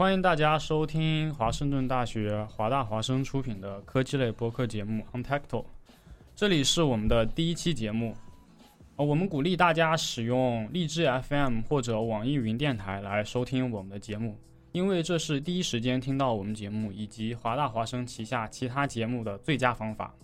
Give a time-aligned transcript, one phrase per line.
[0.00, 5.62] 欢迎大家收听华盛顿大学华大华生出品的科技类播客节目《Untacto》，
[6.34, 8.16] 这里是我们的第一期节目。
[8.96, 14.38] 呃，我们鼓励大家使用荔枝 FM 或者网易云电台来收听我们的节目，
[14.72, 20.14] 因为这是第一时间听到我们节目以及华大华生旗下其他节目的最佳方法。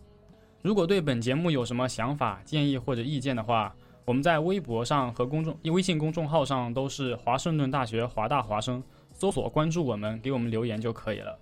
[0.63, 8.83] 如果对本节目有什么想法、建议或者意见的话，我们在微博上和公众微信公众号上都是华盛顿大学华大华生。
[9.17, 11.39] 搜索关注我们，给我们留言就可以了。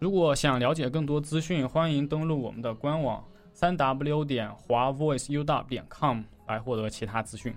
[0.00, 7.54] 如果想了解更多资讯，欢迎登录我们的官网三 w 点华 voiceu w 点 com 来获得其他资讯。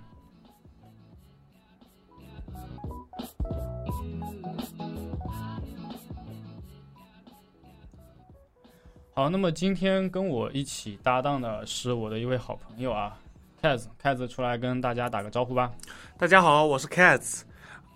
[9.15, 13.19] 好，那么今天跟我一起搭档的是我的一位好朋友啊
[13.63, 15.71] ，Kaz，Kaz 出来跟大家打个招呼吧。
[16.19, 17.41] 大家好，我是 Kaz。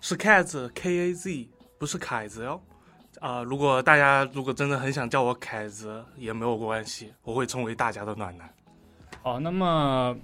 [0.00, 1.48] 是 Kaz K A Z，
[1.78, 2.62] 不是凯子哟。
[3.20, 8.48] 啊，如果大家如果真的很想叫我凯子，也没有关系，我会成为大家的暖男。
[9.22, 10.16] 好，那么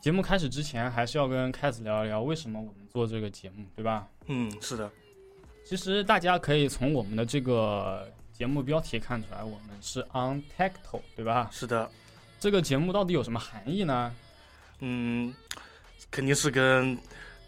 [0.00, 4.08] 节目开始之前，还是要跟 Kaz 聊一聊为什么我们做这个节目，对吧？
[4.26, 4.90] 嗯，是的。
[5.64, 11.48] 其实大家可以从我们的这个节目标题看出来，我们是 on tacto，对吧？
[11.52, 11.88] 是的。
[12.40, 14.12] 这个节目到底有什么含义呢？
[14.80, 15.32] 嗯，
[16.10, 16.98] 肯定是跟。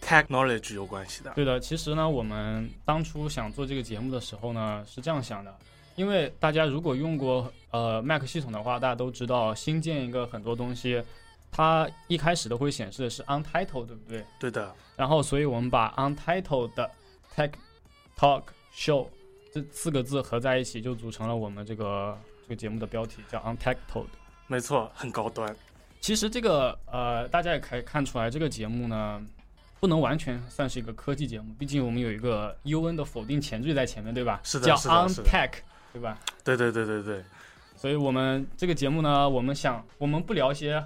[0.03, 1.59] Technology 有关系的，对的。
[1.59, 5.53] 其实呢，我们当初想做这个节目的时候呢，是这样想的。
[5.97, 11.03] 因为大家如果用过呃 Mac 系统的话，大家都知道新建一个很多东西，
[11.51, 14.25] 它一开始都会显示的是 Untitled，对不对？
[14.39, 14.73] 对的。
[14.95, 16.71] 然后，所以我们把 Untitled
[17.35, 17.53] Tech
[18.17, 18.43] Talk
[18.75, 19.09] Show
[19.53, 24.07] 这四个字合在一起，就组成了我们这个这个节目的标题，叫 Untitled。
[24.47, 25.57] 没错，很高端。
[26.01, 29.21] 其实这个呃，大家也可以看出来，这个节目呢。
[29.79, 34.41] 不能完全算是一个科技节目，毕竟我们有一个 U N 的否定前缀在前面对吧？
[34.43, 35.51] 是的，叫 Untech，
[35.93, 36.19] 对吧？
[36.43, 37.23] 对对对对对。
[37.77, 40.83] 所以我们这个节目呢，我们想，我们不聊一些，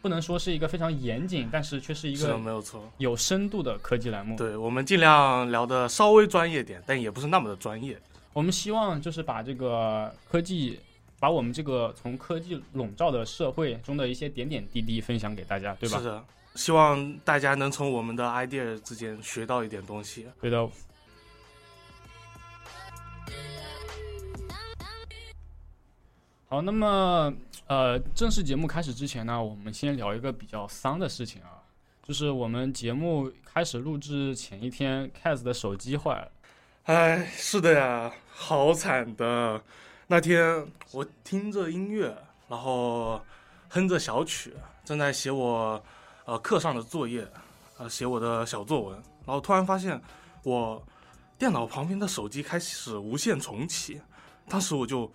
[0.00, 4.36] 不能说是一个非常严谨，但是却是一个没有错有深度的科技栏目。
[4.38, 8.00] 对，我们尽量聊的稍微专业点，但也不是那么的专业。
[8.32, 10.80] 我们希望就是把这个科技，
[11.18, 15.98] 把我们这个从科技笼罩的社会中的一些点点滴滴分享给大家，对吧？
[15.98, 16.24] 是的。
[16.60, 20.26] 希望大家能从我们的 idea 之间学到一点东西。
[20.42, 20.68] 对的。
[26.46, 27.32] 好，那么
[27.66, 31.64] 呃，正式节目开始之前呢，我们先聊一个比较丧的事情啊，
[32.02, 36.30] 就是我们节目开始录制前一天，Kaz 的手机坏了。
[36.82, 39.58] 哎，是的呀，好惨的。
[40.06, 42.14] 那天我听着音乐，
[42.50, 43.18] 然后
[43.70, 44.52] 哼着小曲，
[44.84, 45.82] 正在写我。
[46.30, 47.26] 呃，课上的作业，
[47.76, 48.94] 呃，写我的小作文，
[49.26, 50.00] 然后突然发现
[50.44, 50.80] 我
[51.36, 54.00] 电脑旁边的手机开始无限重启，
[54.48, 55.10] 当时我就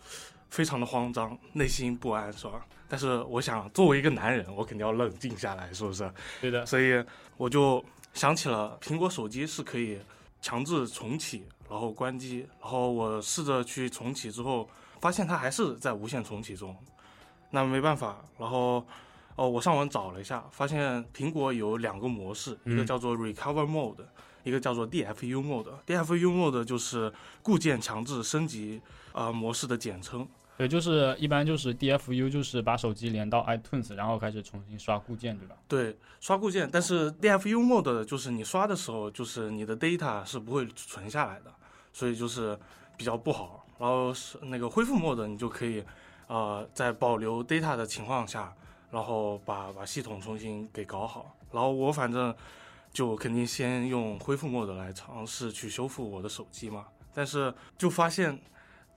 [0.49, 2.65] 非常的慌张，内心不安，是吧？
[2.89, 6.11] 但是我想，作为一个男人，我肯定要冷静下来，是不是？
[6.41, 6.65] 对的。
[6.65, 7.01] 所以
[7.37, 7.81] 我就
[8.13, 9.97] 想起了苹果手机是可以
[10.41, 14.69] 强制重启，然后关机，然后我试着去重启之后，
[14.99, 16.75] 发现它还是在无限重启中，
[17.51, 18.85] 那没办法，然后。
[19.35, 24.05] 哦，我上网找了一下，发现苹果有两个模式，一个叫做 Recover Mode，
[24.43, 25.73] 一个叫做 DFU Mode。
[25.85, 27.11] DFU Mode 就是
[27.41, 28.81] 固件强制升级
[29.13, 30.27] 呃模式的简称。
[30.57, 35.55] 对，就是一般就是 DFU，就是把手机连到 iTunes，然后开始重新刷固件，对吧？
[35.67, 41.53] 对，刷固件，但是 DFU mode 就是你刷的时候，就是你的 data 是不会存下来的，
[41.91, 42.57] 所以就是
[42.95, 43.65] 比较不好。
[43.77, 45.83] 然后是那个恢复 mode，你就可以，
[46.27, 48.55] 呃，在保留 data 的情况下，
[48.91, 51.35] 然后把把系统重新给搞好。
[51.51, 52.35] 然后我反正
[52.91, 58.39] 就肯定先用恢复 mode 来尝试去修复我的手机嘛，但是就发现，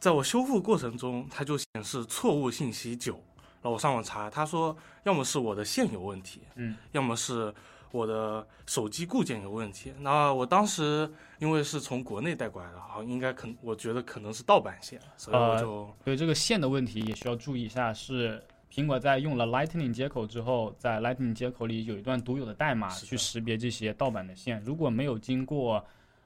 [0.01, 3.21] 在我修复过程中，它就显示错误信息九。
[3.61, 7.53] 然后我上网查，他说要么是我的线有问题，嗯，要么是
[7.91, 9.93] 我的手机固件有问题。
[9.99, 18.41] 那我当时因为是从国内带过来的，好像应该可，我觉得可能是盗版线，所以我呃就、对这个线的问题也需要注意一下，是
[18.73, 25.85] 苹果在用了 Lightning 接口之后，在 Lightning 接口里有一段独有的代码去识别这些盗版的线，如果没有经过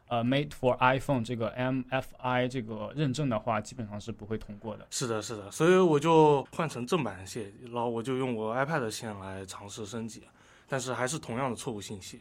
[0.09, 4.87] 呃 Made for iPhone 这个 MFI 这个认证的话，基本上是不会通过的。
[4.91, 10.25] 是的，是的，所以我就换成正版的线，然后我就用我 iPad 的线来尝试升级，
[10.69, 12.21] 但是还是同样的错误信息。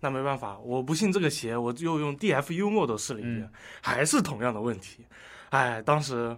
[0.00, 3.50] 那没办法，我不信这个邪，我又用 DFU mode 试了一遍，嗯
[3.80, 5.06] 还是同样的问题。
[5.48, 6.36] 哎，当时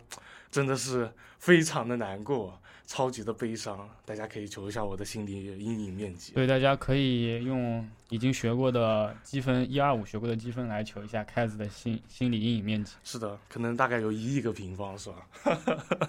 [0.50, 3.88] 真的是非常的难过，超级的悲伤。
[4.06, 6.32] 大家可以求一下我的心理阴影面积。
[6.32, 12.94] 对大家可以用已经学过的积分一二五学过的积分来求一下开子的心心理阴影面积。
[13.05, 15.29] 是的，可能大概有一亿个平方，是吧？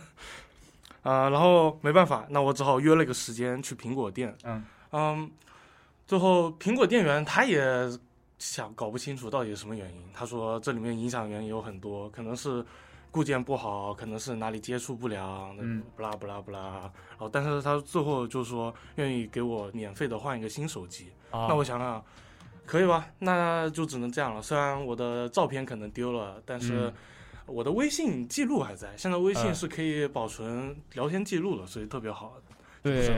[1.03, 4.33] 啊、然后没办法，那我只好约了个时间去苹果店。
[4.43, 5.31] 嗯嗯，
[6.07, 7.61] 最后苹果店员他也
[8.37, 10.01] 想搞不清楚到底是什么原因。
[10.13, 12.65] 他说这里面影响源有很多，可能是
[13.11, 16.91] 固件不好，可能是哪里接触不良，那嗯不啦不啦不啦。
[17.09, 21.11] 然后，但是他最后就说愿意给我免费的换一个新手机。
[21.31, 22.03] 啊，那我想想，
[22.65, 23.07] 可以吧？
[23.19, 24.41] 那就只能这样了。
[24.41, 26.93] 虽然我的照片可能丢了，但是嗯
[27.47, 28.95] 我的微信记录还在。
[28.95, 32.35] 现在微信嗯是可以保存聊天记录的，所以特别好，
[32.83, 33.09] 对。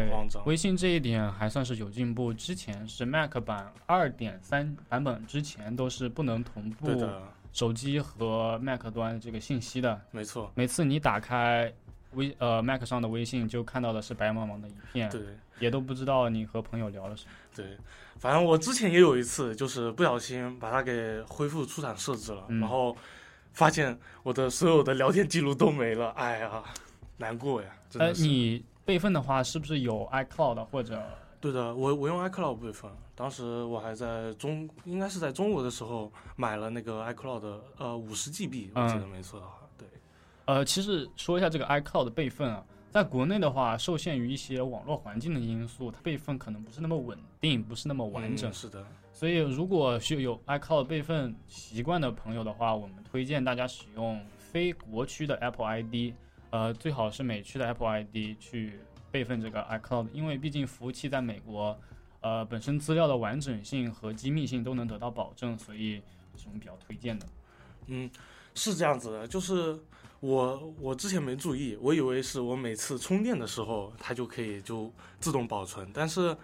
[0.45, 2.33] 微信这一点还算是有进步。
[2.33, 7.21] 之前是 Mac 版二点三版本之前都是不能同步对的，
[7.53, 9.99] 手机和 Mac 端这个信息的。
[10.11, 11.73] 没错，每次你打开
[12.13, 15.21] 微呃 Mac 上的微信，就看到的是白茫茫的一片，对
[15.59, 17.31] 也都不知道你和朋友聊了什么。
[17.55, 17.77] 对。
[18.19, 22.95] 反正我之前也有一次，就是不小心把它给恢复出厂设置了，嗯然后
[23.53, 26.63] 发现我的所有的聊天记录都没了，哎呀，
[27.17, 28.11] 难过呀，真呃。
[28.13, 31.01] 你备份的话，是不是有 iCloud 或者
[31.39, 32.91] 对的，我我用 iCloud 备份，
[33.21, 39.87] 当时我还在中，应该是在中国的时候买了那个 iCloud 呃五十 GB，我记得没错的话，对，
[40.45, 48.53] 呃，其实说一下这个 iCloud 的备份啊，在国内的话，受限于一些网络环境的因素，它备份可能不是那么稳定，不是那么完整嗯。
[48.55, 48.83] 是的，
[49.13, 56.15] 所以，如果是有 iCloud 备份习惯的朋友的话，我们推荐大家使用非国区的 Apple ID，
[56.49, 58.79] 呃，最好是美区的 Apple ID 去
[59.11, 61.79] 备份这个 iCloud，因为毕竟服务器在美国，
[62.21, 66.01] 呃，本身资料的完整性和机密性都能得到保证，所以
[66.37, 67.25] 是我们比较推荐的。
[67.87, 68.09] 嗯，
[68.55, 69.77] 是这样子的，就是
[70.19, 76.37] 我我之前没注意，我以为是我每次充电的时候它就可以就自动保存，但是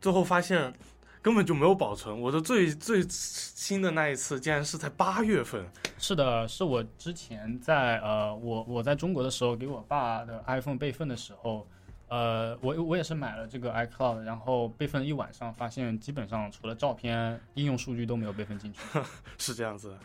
[0.00, 0.72] 最后发现
[1.20, 2.20] 根本就没有保存。
[2.20, 5.64] 我的最最新的那一次竟然是在八月份，
[5.98, 11.66] 是的，是我之前在呃，我我在中国的时候给我爸的 iPhone 备份的时候，
[12.12, 18.80] 呃，我我也是买了这个 iCloud，然后备份一晚上，发现基本上除了照片，应用数据都没有备份进去，
[19.38, 19.98] 是这样子的。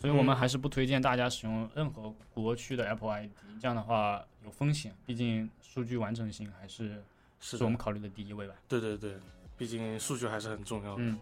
[0.00, 7.00] 所以我们还是不推荐大家使用任何国区的 Apple ID，这样的话有风险，毕竟数据完整性还是
[7.38, 8.54] 是我们，考虑的第一位吧。
[8.66, 9.14] 对对对，
[9.56, 11.02] 毕竟数据还是很重要的。
[11.02, 11.16] 嗯，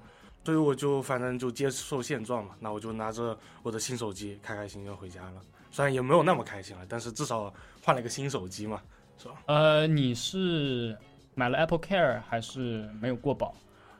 [0.47, 5.43] 所以我就反正就接受现状嘛，那我就拿着我的新手机开开心心回家了。
[5.71, 7.52] 虽然也没有那么开心了，但是至少
[7.85, 8.81] 换了一个新手机嘛，
[9.19, 9.35] 是吧？
[9.47, 10.97] 呃，你是
[11.35, 13.55] 买了 Apple Care 还是没有过保？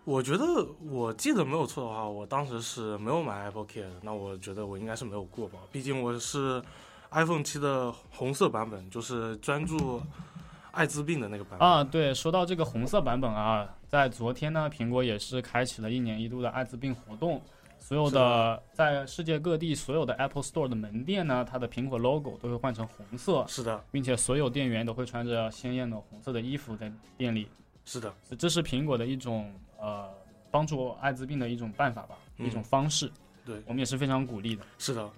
[0.05, 0.45] 我觉得
[0.89, 3.97] 我记得没有错的话，我当时是没有买 Apple Care 的。
[4.03, 6.63] 那我觉得我应该是没有过保，毕竟我是
[7.11, 10.01] iPhone 七的红色版本，就是专注
[10.71, 11.69] 艾滋病的那个版本。
[11.69, 17.43] 啊，对，说到这个红色版本啊，在昨天呢，苹果也是开启了一年一度的艾滋病活动，
[17.87, 18.61] 所有的。
[18.73, 27.49] 在世界各地所有的 Apple Store 的门店呢，它的苹果 logo 都会换成红色，是的，并且所有店员都会穿着鲜艳的红色的衣服在店里，
[27.85, 30.11] 是的，这是苹果的一种呃
[30.50, 32.47] 帮助艾滋病的一种办法吧，嗯。
[32.49, 33.09] 一种方式，
[33.45, 34.64] 对，我们也是非常鼓励的。
[34.78, 35.09] 是的。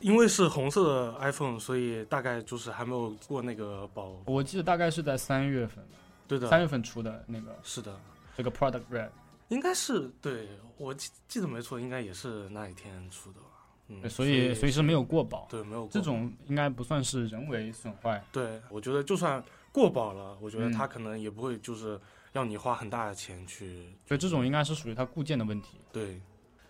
[0.00, 4.14] 因为是红色的 iPhone，所以大概就是还没有过那个保。
[4.24, 5.84] 我记得大概是在三月份，
[6.26, 7.94] 对的，三月份出的那个是的，
[8.34, 9.10] 这个 Product Red。
[9.48, 13.46] 应该是对我记记得没错，应该也是那一天出的吧。
[13.88, 15.46] 嗯对，所以所以是没有过保。
[15.50, 18.22] 对没有过这种应该不算是人为损坏。
[18.30, 21.98] 对，我觉得就算过保了，我觉得嗯他可能也不会就是
[22.32, 25.78] 要你花很大的钱去所以这种应该是属于它固件的问题。
[25.90, 26.20] 对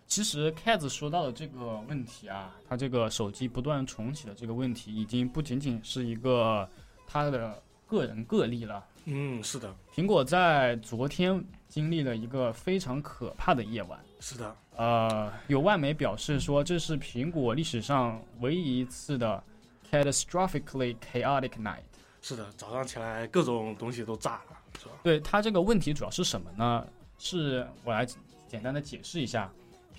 [0.06, 6.66] 其实 Cats 说到的这个问题啊，它这个手机不断重启的这个问题，已经不仅仅是一个
[7.06, 8.86] 它的个人个例了。
[9.06, 14.00] 嗯是的苹果在昨天经历了一个非常可怕的夜晚。
[14.20, 19.42] 是的呃，有外媒表示说，这是苹果历史上唯一一次的
[19.90, 21.82] catastrophically chaotic night。
[22.20, 24.92] 是的，早上起来各种东西都炸了，是吧？
[25.02, 26.86] 对它这个问题主要是什么呢？
[27.18, 28.06] 是我来
[28.46, 29.50] 简单的解释一下，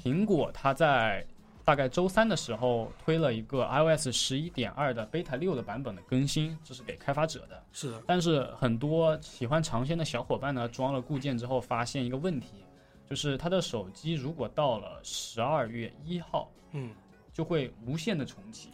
[0.01, 1.25] 苹果它在
[1.69, 7.63] 大概周三的时候推了一个 iOS 十一点二的 beta 六的版本的更新，这是给开发者的。
[7.71, 12.65] 是的，但是很多喜欢尝鲜的小伙伴呢，装了固件之后发现一个问题，
[13.07, 16.89] 就是他的手机如果到了十二月一号，嗯
[17.31, 18.71] 就会无限的重启。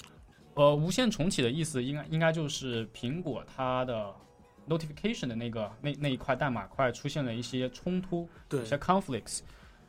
[0.53, 4.09] 呃，无限重启的意思应该应该就是苹果它的
[4.69, 9.41] notification 的那个那那一块代码块出现了一些冲突，对一些 conflicts。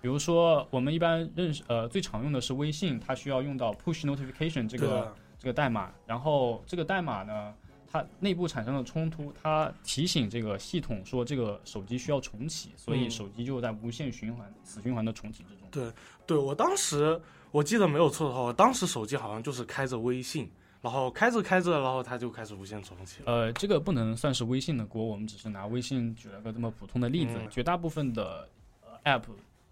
[0.07, 7.53] 比如说，我们一般认识呃最常用的是微信，它需要用到 push notification 这个这个代码，然后这个代码呢，
[7.89, 15.93] 它内部产生了冲突，它提醒这个系统说这个手机需要重启，所以嗯手机就在无限循环、死循环的重启之中。
[16.25, 17.21] 对我当时
[17.51, 20.49] 我记得没有错的话，我当时手机好像就是开着微信，
[20.81, 23.33] 然后开着开着，然后它就开始无限重启了。
[23.33, 27.33] 呃，这个不能算是微信的锅，我们只是拿微信举了个这么普通的例子。
[27.37, 28.49] 嗯绝大部分的
[28.83, 29.25] 呃 App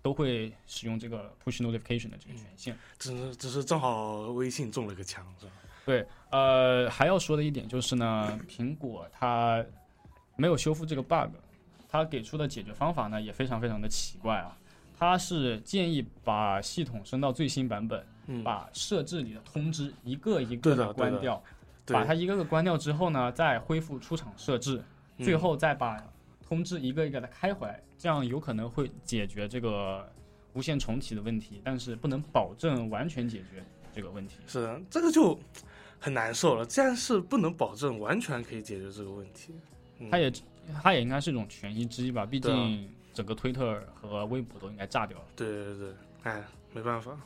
[0.04, 2.76] 都会使用这个 push notification 的这个权限。
[2.99, 5.52] 只是只是正好微信中了个枪，是吧？
[5.87, 9.64] 对，呃，还要说的一点就是呢，苹果它
[10.37, 11.34] 没有修复这个 bug，
[11.88, 14.54] 它给出的解决方法呢也非常非常的奇怪啊。
[14.99, 21.42] 它是建议把系统升到最新版本，嗯，把设置里的通知一个一个的关掉，
[21.87, 24.84] 对把它一个个关掉之后呢，再恢复出厂设置，
[25.16, 25.96] 嗯最后再把
[26.46, 30.06] 通知一个一个的开回来，这样有可能会解决这个
[30.52, 34.36] 无限重启的问题，但是不能保证完全解决这个问题。
[34.46, 35.38] 是的，这个就
[35.98, 36.66] 很难受了。
[36.66, 39.54] 既然是不能保证完全可以解决这个问题，
[39.98, 40.32] 嗯它也
[40.82, 45.24] 它也应该是一种权宜之一吧，毕竟整个推特和微博都应该炸掉了。
[45.36, 45.88] 对对对，
[46.24, 47.16] 哎，没办法，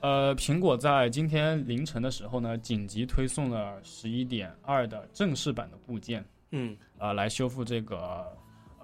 [0.00, 8.26] 呃，苹果在今天凌晨的时候呢，紧急推送了十一点二的正式版的部件，嗯呃，来修复这个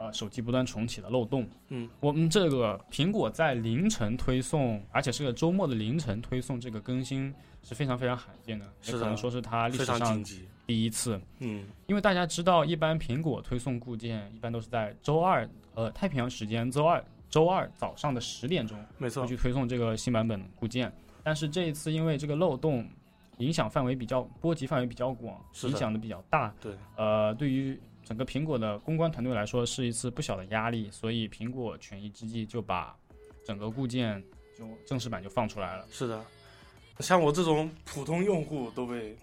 [0.05, 1.49] 呃手机不断重启的漏洞。
[1.69, 10.25] 嗯，我们这个苹果在凌晨推送，而且是个周末的凌晨推送这个更新是非常非常罕见的，也是的可能说是它历史上，
[10.67, 11.21] 第一次。
[11.41, 20.93] 嗯因为大家知道，一般苹果推送固件一般都是在周二，呃，太平洋时间周二周二早上的十点钟没错会，去推送这个新版本固件。
[21.23, 22.87] 但是这一次因为这个漏洞
[23.39, 32.95] 影响范围比较波及范围比较广，影响的比较大，对，呃，对于整个苹果的公关团队来说是一次不小的压力，所以苹果权宜之计就把
[33.45, 34.23] 整个固件
[34.57, 35.87] 就正式版就放出来了。
[35.91, 36.25] 是的，
[37.01, 39.17] 像我这种普通用户都被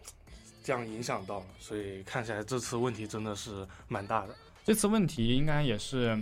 [0.63, 4.35] 这样影响到了，所以看起来这次问题真的是蛮大的。
[4.63, 6.15] 这次问题应该也是，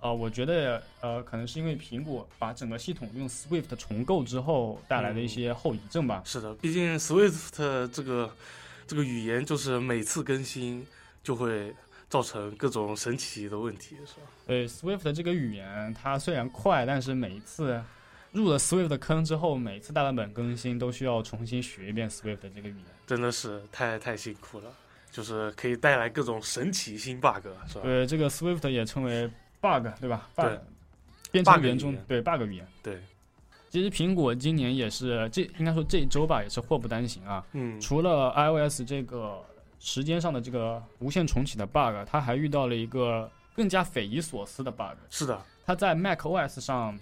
[0.00, 6.22] 呃，我觉得呃，可能是因为苹果把整个系统用 Swift 重构之后带来的一些后遗症吧。
[6.24, 8.34] 是的，毕竟 Swift 这个
[8.86, 10.86] 这个语言就是每次更新
[11.22, 11.74] 就会
[12.08, 14.26] 造成各种神奇的问题，是吧？
[14.46, 17.82] 对 Swift 这个语言，它虽然快，但是每一次
[18.32, 22.84] 入了 Swift 的坑之后，每次大版本更新都需要重新学一遍 Swift 这个语言。
[23.06, 24.72] 真的是太太辛苦了，
[25.10, 27.80] 就是可以带来各种神奇新 bug，是吧？
[27.82, 29.28] 对，这个 Swift 也称为
[29.60, 30.60] bug，对吧对？bug
[31.30, 32.66] 编程语言中对 bug 语言。
[32.82, 33.00] 对，
[33.70, 37.44] 其实苹果今年也是这应该说这一周吧，也是祸不单行啊。
[37.52, 39.44] 嗯，除了 iOS 这个
[39.84, 44.96] 时间上的这个无限重启的 bug，它还遇到了一个更加匪夷所思的 bug。
[45.10, 46.98] 是的，它在 macOS 上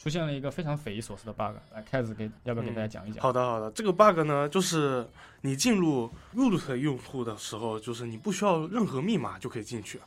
[0.00, 1.54] 出现了一个非常匪夷所思的 bug。
[1.72, 3.22] 来，开始给要不要给大家讲一讲？
[3.22, 5.08] 好的好的，这个 bug 呢，就是
[5.42, 10.00] 你进入 root 用户的时候，就是你不需要任何密码就可以进去，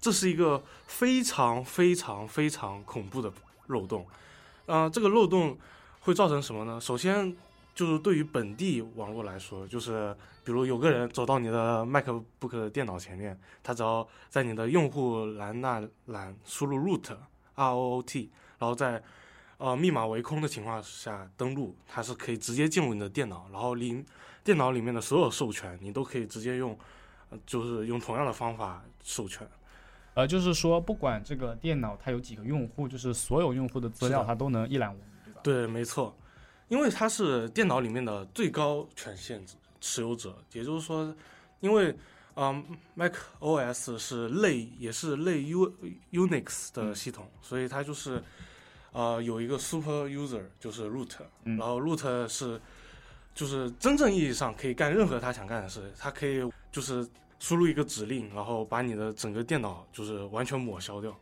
[0.00, 3.30] 这是一个非常非常非常恐怖的
[3.66, 4.06] 漏洞。
[4.64, 5.58] 啊、这个漏洞
[6.00, 6.80] 会造成什么呢？
[6.80, 7.36] 首先
[7.78, 17.12] 就是对于本地网络来说，就是比如有个人走到你的 MacBook 的电脑前面，他只要在你的用户栏那栏输入 root
[17.54, 19.00] R O O T，然后在
[19.58, 24.04] 呃密码为空的情况下登录，它是可以直接进入你的电脑，然后里
[24.42, 26.76] 电脑里面的所有授权你都可以直接用，
[27.30, 29.48] 呃就是用同样的方法授权。
[30.14, 35.40] 呃，就是说不管这个电脑它有几个用户，就是所有用户的资料它都能一览无余，对吧？
[35.44, 36.12] 对，没错。
[36.68, 39.42] 因为它是电脑里面的最高权限
[39.80, 41.14] 持有者，也就是说，
[41.60, 41.94] 因为
[42.36, 45.72] 嗯，Mac OS 是类也是类 U
[46.12, 48.22] Unix 的系统，所以它就是
[48.92, 51.10] 呃有一个 Super User 就是 root，、
[51.44, 51.56] 嗯。
[51.56, 52.60] 然后 root 是
[53.34, 57.08] 就是真正意义上可以干任何他想干的事，他可以就是
[57.38, 61.16] 输入一个指令，然后把你的整个电脑就是完全抹消掉。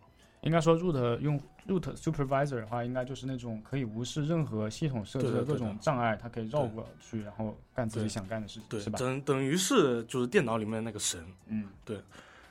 [0.46, 8.98] 应该说 root 用 root supervisor 的话，应该就是那种可以无视任何系统设置的各种障碍，它可以绕过去，然后干自己想干的事对情，是，吧？
[9.00, 11.20] 等等于是就是电脑里面那个神。
[11.48, 12.00] 嗯，对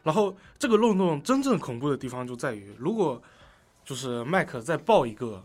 [0.03, 3.19] 然后这个漏洞真正恐怖的地方就在于，如果
[3.85, 5.41] 就是 Mac 再报一个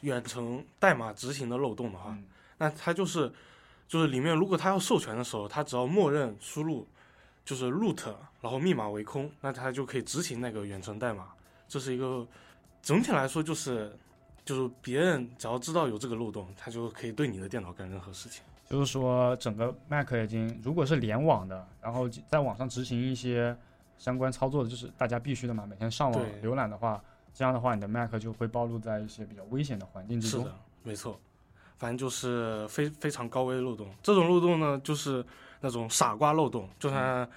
[0.00, 2.24] 远程代码执行的漏洞的话，嗯
[2.56, 3.30] 那它就是
[3.86, 6.86] 就是里面如果它要授权的时候，它只要默认输入
[7.44, 8.02] 就是 root，
[8.40, 11.28] 然后密码为空，那它就可以执行那个远程代码。
[11.70, 12.26] 这是一个
[12.82, 13.96] 整体来说就是
[14.44, 18.42] 就是别人只要知道有这个漏洞，他就可以对你的电脑干任何事情。
[18.68, 23.56] 就是说整个 Mac 已经如果是联网的，然后在网上执行一些
[23.98, 27.00] 相关操作的，就是大家必须的嘛，每天上网浏览的话，
[27.32, 30.42] 这样的话你的 Mac 就会暴露在一些比较危险的环境之中。
[30.42, 31.20] 是的，没错，
[31.78, 33.88] 反正就是非非常高危漏洞。
[34.02, 35.24] 这种漏洞呢，就是
[35.60, 37.28] 那种傻瓜漏洞，就算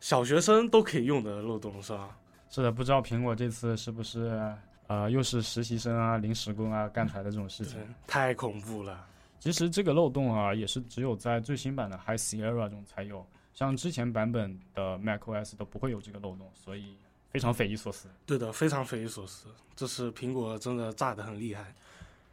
[0.00, 2.14] 小学生都可以用的漏洞，是吧？
[2.54, 4.54] 是的，不知道苹果这次是不是
[4.86, 9.06] 呃又是实习生啊、临时工啊干出来的这种事情。，太恐怖了。
[9.38, 16.94] 其实这个漏洞啊，也是只有在最新版的 High Sierra 中才有，像之前版本的 macOS 都不会有这个漏洞，所以
[17.30, 18.06] 非常匪夷所思。
[18.26, 19.48] 对的，非常匪夷所思。
[19.74, 21.74] 这是苹果真的炸得很厉害。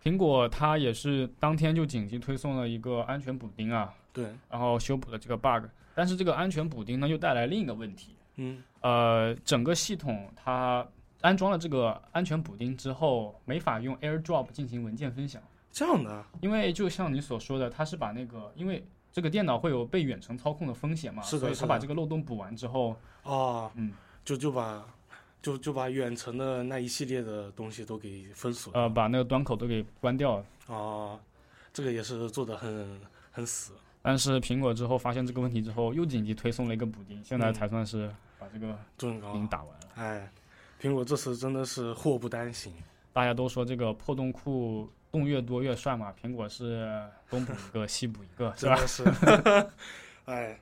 [0.03, 5.65] 苹果它也是当天就紧急推送了一个安全补丁啊，对，然后修补了这个 bug。
[5.95, 10.87] 但是这个安全补丁呢，又带来另一个问题，嗯，呃，整个系统它
[11.21, 15.41] 安装了这个安全补丁之后，没法用 AirDrop 进行文件分享。
[15.71, 23.93] 这样的，因为就像你所说的，它是把那个，因为这个电脑会有被远程操控的风险嘛，是的是的所以它把这个漏洞补完之后，啊，嗯，
[24.25, 24.85] 就就把
[25.41, 28.73] 就就把远程的那一系列的东西都给封锁。
[28.73, 30.75] 呃，把那个端口都给关掉了。
[30.75, 31.19] 啊，
[31.71, 32.99] 这个也是做的很
[33.31, 33.73] 很死。
[34.01, 39.87] 但是苹果之后发现这个问题之后，又紧急推送了一个补丁，现在嗯才算是把这个终于补丁打完了。
[39.95, 40.31] 哎，
[40.81, 42.71] 苹果这次真的是祸不单行。
[43.11, 46.87] 大家都说这个破洞库洞越多越帅嘛，苹果是
[47.29, 48.75] 东补一个西补一个， 是吧？
[48.85, 49.03] 是，
[50.25, 50.59] 哎，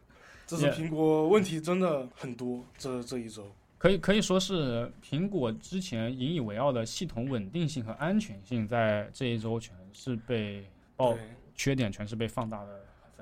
[0.47, 3.45] 这次苹果问题真的很多，这这一周，
[3.77, 11.15] 可以可以说是苹果之前引以为傲的系统稳定性和安全性，在这一周全是被爆，
[11.53, 12.79] 缺点全是被放大的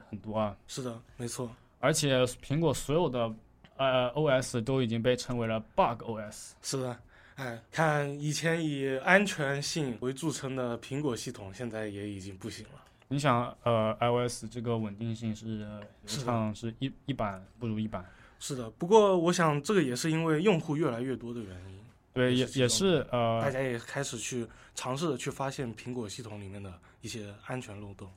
[0.10, 3.34] 很多啊，是的，没错，而且苹果所有的
[3.78, 6.52] 呃 OS 都已经被称为了 Bug OS。
[6.62, 6.98] 是的，
[7.36, 12.82] 哎，看以前以安全性为著称的苹果系统，现在也已经不行了。
[13.08, 15.68] 你想，呃，iOS 这个稳定性是流
[16.08, 18.04] 是的畅是一一版不如一版，
[18.40, 21.80] 是的，不过我想这个也是因为用户越来越多的原因，
[22.14, 28.10] 对，也也也是呃大，家也开始去尝试的去发现苹果系统里面的一些安全漏洞。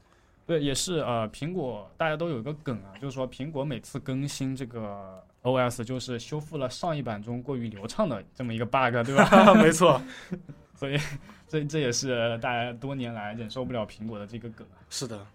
[0.48, 9.52] 对，也是呃，苹果大家都有一个梗啊，就是说苹果每次更新这个 OS，就是修复了上一版中过于流畅的这么一个 bug，对吧？
[9.60, 10.00] 没错，
[10.74, 10.98] 所以
[11.46, 14.80] 这这也是大家多年来忍受不了苹果的这个梗啊。
[14.88, 15.26] 是的，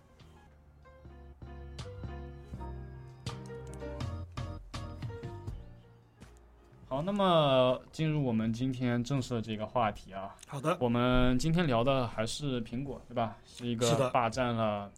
[6.88, 13.38] 好，那么进入我们今天正式的这个话题啊，好的，我们今天聊的还是苹果，对吧？
[13.46, 14.92] 是一个霸占了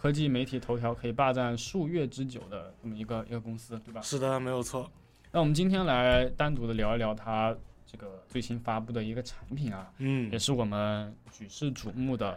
[0.00, 4.00] 科技媒体头条可以霸占数月之久的这么一个一个公司，对吧？
[4.00, 4.90] 是的，没有错。
[5.30, 7.54] 那我们今天来单独的聊一聊它
[7.86, 12.34] 这个最新发布的一个产品啊，嗯也，是我们举世瞩目的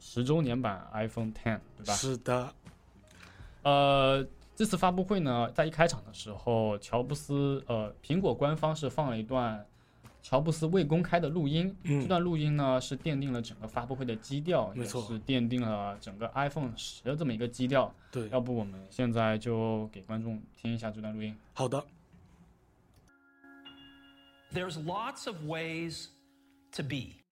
[0.00, 1.92] 十周年版 iPhone Ten，对吧？
[1.92, 2.50] 是的，
[3.62, 9.66] 呃，这次发布会呢，在一开场的时候，乔布斯呃，苹果官方是放了一段
[10.28, 11.72] 乔布斯未公开的录音。
[11.84, 17.94] 这嗯，段录音呢，是奠定了整个发布会的基调，也没错是奠定了整个 iPhone 十的这么一个基调。
[18.10, 21.32] 对，要不我们现在就给观众听一下这段录音。
[21.54, 21.80] 好的
[24.52, 26.08] ，There's lots of ways
[26.72, 27.22] to be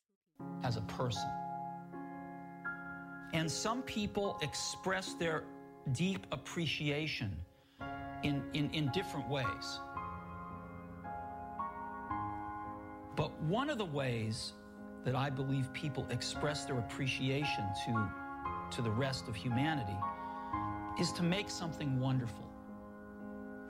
[0.62, 1.28] as a person.
[3.32, 5.42] And some people express their
[5.92, 7.30] deep appreciation
[8.22, 9.80] in, in, in different ways.
[13.16, 14.52] But one of the ways
[15.04, 18.08] that I believe people express their appreciation to,
[18.72, 19.96] to the rest of humanity
[21.00, 22.48] is to make something wonderful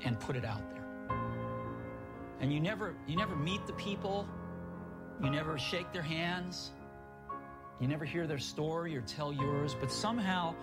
[0.04, 0.85] and put it out there
[2.40, 4.28] and you never you never meet the people
[5.22, 6.72] you never shake their hands
[7.80, 10.54] You never hear their story or tell yours, but somehow,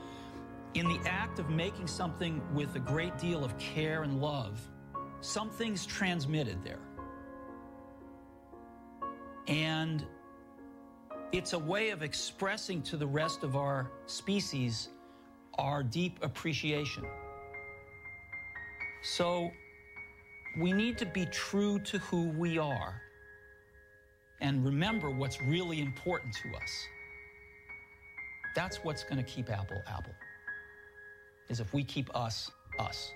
[0.73, 4.59] in the act of making something with a great deal of care and love,
[5.19, 6.79] something's transmitted there.
[9.47, 10.05] And
[11.31, 14.89] it's a way of expressing to the rest of our species
[15.57, 17.03] our deep appreciation.
[19.03, 19.51] So
[20.59, 23.01] we need to be true to who we are
[24.41, 26.87] and remember what's really important to us.
[28.55, 30.13] That's what's going to keep Apple Apple.
[31.49, 32.49] Is if we keep us
[32.79, 33.11] us.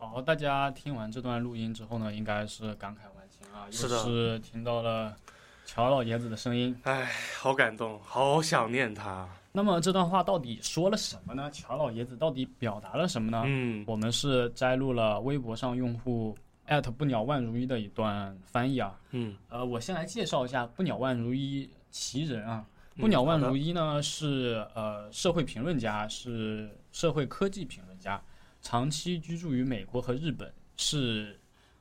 [0.00, 5.12] 好，大家听完这段录音之后呢，应该是感慨万千啊，是的又是听到了
[5.66, 6.74] 乔老爷子的声音。
[6.84, 9.28] 哎，好感动，好想念他。
[9.50, 11.50] 那么这段话到底说了什么呢？
[11.50, 13.42] 乔老爷子到底表达了什么呢？
[13.44, 18.96] 嗯我们是摘录了微博上用户艾特不鸟万如一的一段翻译啊。
[19.10, 22.64] 嗯呃，我先来介绍一下不鸟万如一其人啊。
[22.68, 28.20] 嗯不鸟万如一呢是呃社会评论家，是社会科技评论家，
[28.62, 31.38] 长期居住于美国和日本，是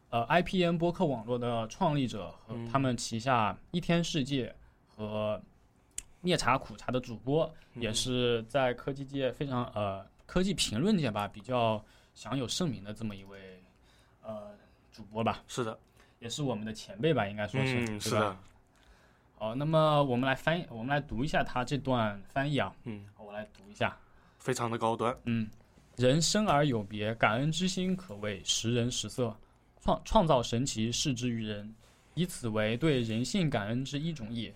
[0.10, 4.54] 呃 IPN 播客网络的创立者和嗯他们旗下一天世界
[4.88, 5.42] 和
[6.22, 7.82] 灭茶苦茶的主播，嗯。
[7.82, 13.62] 也是在科技界非常呃科技评论界吧比较享有盛名的这么一位
[14.24, 14.52] 呃
[14.92, 15.78] 主播吧，是的，
[16.20, 18.00] 也是我们的前辈吧，应该说是？
[18.00, 18.36] 是的，
[19.38, 23.96] 好，那么我们来翻译，我们来读一下他这段翻译啊，嗯，我来读一下。
[24.40, 25.16] 非常的高端。
[25.26, 25.48] 嗯，
[25.98, 29.36] 人生而有别，感恩之心可谓识人识色，
[29.82, 31.74] 创创造神奇，视之于人，
[32.14, 34.54] 以此为对人性感恩之一种也。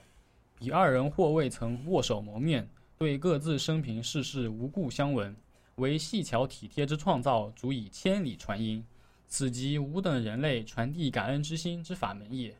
[0.59, 5.35] 彼二人或未曾握手谋面，对各自生平世事无故相闻，
[5.77, 8.85] 为细巧体贴之创造，足以千里传音。
[9.27, 12.55] 此即吾等人类传递感恩之心之法门也。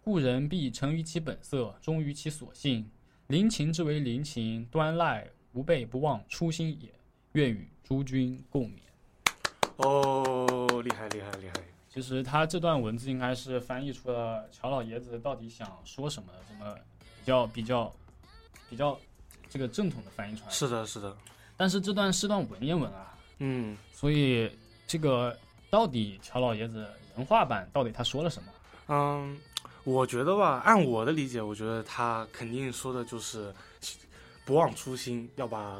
[0.00, 2.90] 故人必成于其本色，忠于其所性。
[3.28, 6.92] 临情之为临情，端赖无备不忘初心也。
[7.32, 8.72] 愿与诸君共勉。
[9.76, 11.54] 哦，厉害厉害厉害！
[11.88, 16.76] 其实他这段文字应该是翻译出了乔老爷子到底想说什么，这么
[17.18, 17.94] 比较比较
[18.68, 19.00] 比较
[19.48, 20.50] 这个正统的翻译出来。
[20.50, 21.16] 是的，是的，
[21.56, 24.52] 但是这段是段文言文啊，嗯所以
[24.86, 25.34] 这个
[25.70, 28.52] 到底乔老爷子人话版到底他说了什么？
[28.88, 29.40] 嗯，
[29.84, 33.50] 我觉得吧，按我的理解，我觉得他肯定说的就是
[34.44, 35.78] 不忘初心，要把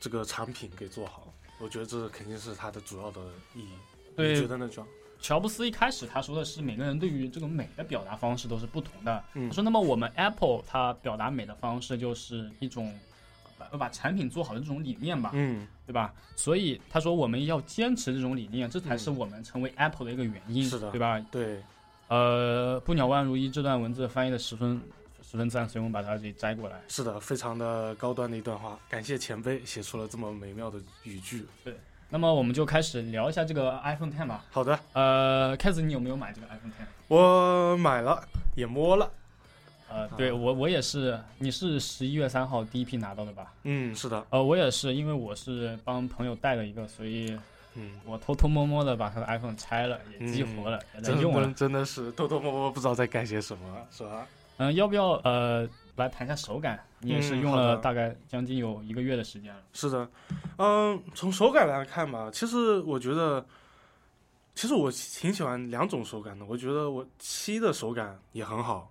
[0.00, 1.23] 这个产品给做好。
[1.60, 3.20] 我觉得这肯定是它的主要的
[3.54, 3.68] 意义。
[4.16, 4.86] 对你觉得呢，庄？
[5.20, 9.24] 乔布斯一开始他说的是每个人对于这个美的表达方式都是不同的。
[9.32, 12.92] 嗯他说，那么我们 Apple 它表达美的方式就是一种
[13.56, 16.12] 把把产品做好的这种理念吧，嗯，对吧？
[16.36, 21.18] 所以他说我们要坚持这种理念，这才是我们成为 Apple 的一个原因，是的对吧？
[21.30, 21.62] 对，
[22.08, 24.78] 呃，不鸟万如一这段文字翻译的十分
[25.34, 26.80] 十分赞，所以我们把它给摘过来。
[26.86, 31.44] 是的，非常的高端的一段话，感谢前辈写出了这么美妙的语句。
[31.64, 31.74] 对
[32.08, 34.44] 那么我们就开始聊一下这个 iPhone Ten 吧。
[34.52, 36.86] 好的，呃 a z 你有没有买这个 iPhone Ten？
[37.08, 38.22] 我买了，
[38.54, 39.10] 也摸了。
[39.90, 43.52] 呃，对我我也是，你是十一月三号第一批拿到的吧？
[43.64, 47.36] 嗯，是的，呃，我也是，因为我是帮朋友带了一个，所以
[47.74, 51.52] 嗯，我偷偷摸摸的把他的 iPhone 拆了，也激活了，也在真用了的。
[51.54, 54.24] 真的是偷偷摸摸，不知道在干些什么，是吧？
[54.56, 56.78] 嗯、要不要呃来谈一下手感？
[57.00, 59.60] 你也是用了大概将近有一个月的时间了。
[59.74, 60.08] 是的，
[60.56, 63.44] 嗯，从手感来看吧，其实我觉得，
[64.54, 66.46] 其实我挺喜欢两种手感的。
[66.46, 68.90] 我觉得我七的手感也很好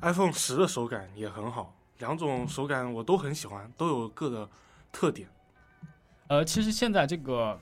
[0.00, 4.48] ，iPhone 十的手感也很好，两种手感我都很喜欢，都有各的
[4.90, 5.28] 特点。
[6.26, 7.56] 呃，其实现在这个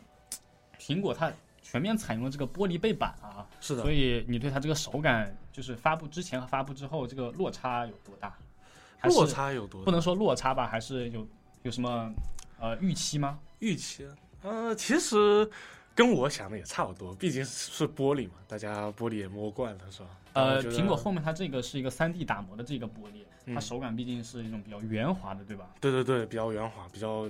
[0.79, 8.37] 苹果它全面采用了这个玻璃背板啊，是的所，以你对它这个手感，就是发布之前和发布之后这个落差有多大？
[8.99, 9.87] 还是落差有多大？
[9.87, 11.27] 不能说落差吧，还是有
[11.63, 12.13] 有什么
[12.61, 13.39] 呃预期吗？
[13.61, 14.07] 预期，
[14.43, 15.51] 呃，其实
[15.95, 20.09] 跟我想的也差不多，毕竟是玻璃嘛，大家玻璃也摸惯了，是吧？
[20.35, 25.71] 呃，苹果后面它这个是一个 3D 打磨的这个玻璃，它嗯手感毕竟是一种比较圆滑的，对吧？
[25.81, 27.27] 对对对，比较圆滑，比较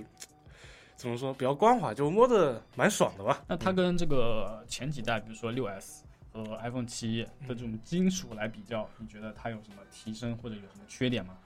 [0.96, 3.40] 怎么说，比较光滑，就摸着蛮爽的吧。
[3.46, 6.00] 那它跟这个前几代，比如说 6S
[6.44, 11.38] 和 iPhone 七的这种金属来比较，你觉得它有什么提升或者有什么缺点吗？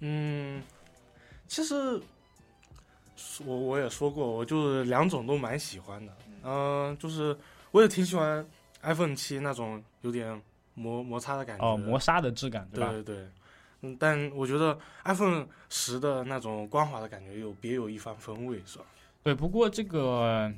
[0.00, 0.62] 嗯，
[1.46, 2.00] 其实
[3.44, 6.16] 我我也说过，我就是两种都蛮喜欢的。
[6.44, 7.36] 嗯、就是
[7.72, 8.46] 我也挺喜欢
[8.82, 10.40] iPhone 七那种有点
[10.74, 11.64] 磨摩擦的感觉。
[11.66, 12.90] 哦，磨砂的质感，对吧？
[12.92, 13.28] 对对对。
[13.80, 18.84] 嗯，但我觉得 iPhone 十的那种光滑的感觉有别有一番风味，是吧？
[19.22, 20.52] 对，不过这个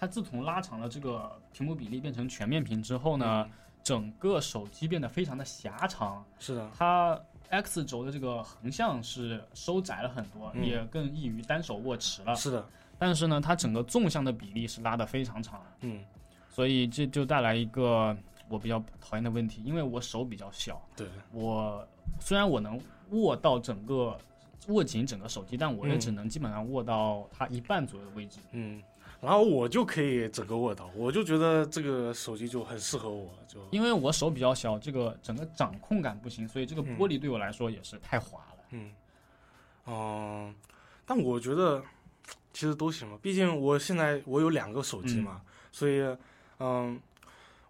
[0.00, 3.46] 它自从拉长了这个屏幕比例变成全面屏之后呢，
[3.84, 10.64] 整个手机变得非常的狭长，是的，它 X 轴的这个横向是收窄了很多，嗯。
[10.64, 12.34] 也更易于单手握持了。
[12.34, 12.66] 是的，
[12.98, 16.02] 但是呢，它整个纵向的比例是拉得非常长，嗯，
[16.48, 18.16] 所以这就带来一个
[18.48, 21.86] 我比较讨厌的问题，因为我手比较小，对，我
[22.20, 24.16] 虽然我能握到整个
[24.68, 26.00] 握紧整个手机，但我也嗯。
[26.00, 28.38] 只能基本上握到它一半左右的位置。
[28.52, 28.82] 嗯，
[29.20, 38.64] 然后我就可以整个握到，我就觉得这个手机就很适合我，就因为我手比较小，这个整个掌控感不行，所以这个嗯玻璃对我来说也是太滑了。
[38.70, 38.92] 嗯，
[39.86, 40.54] 嗯、
[41.04, 41.82] 但我觉得
[42.52, 46.02] 其实都行嘛，毕竟我现在我有两个手机嘛，所以
[46.58, 46.98] 嗯，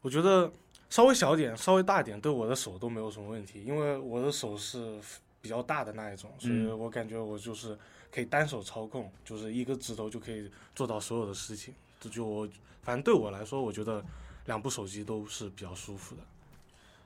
[0.02, 0.50] 我觉得
[0.88, 5.00] 稍微小点、稍微大点对我的手都没有什么问题，因为我的手是
[5.40, 7.76] 比较大的那一种，所以嗯我感觉我就是
[8.10, 11.72] 可以单手操控，就是一个指头就可以做到所有的事情。
[12.00, 12.48] 这就我
[12.82, 14.04] 反正对我来说，我觉得
[14.46, 16.22] 两部手机都是比较舒服的。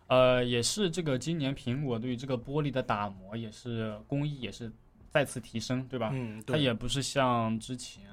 [0.07, 4.71] 呃，也是这个今年苹果对于这个玻璃的打磨也是工艺也是
[5.11, 6.11] 再次提升，对吧？
[6.13, 8.05] 嗯，它，也不是像之前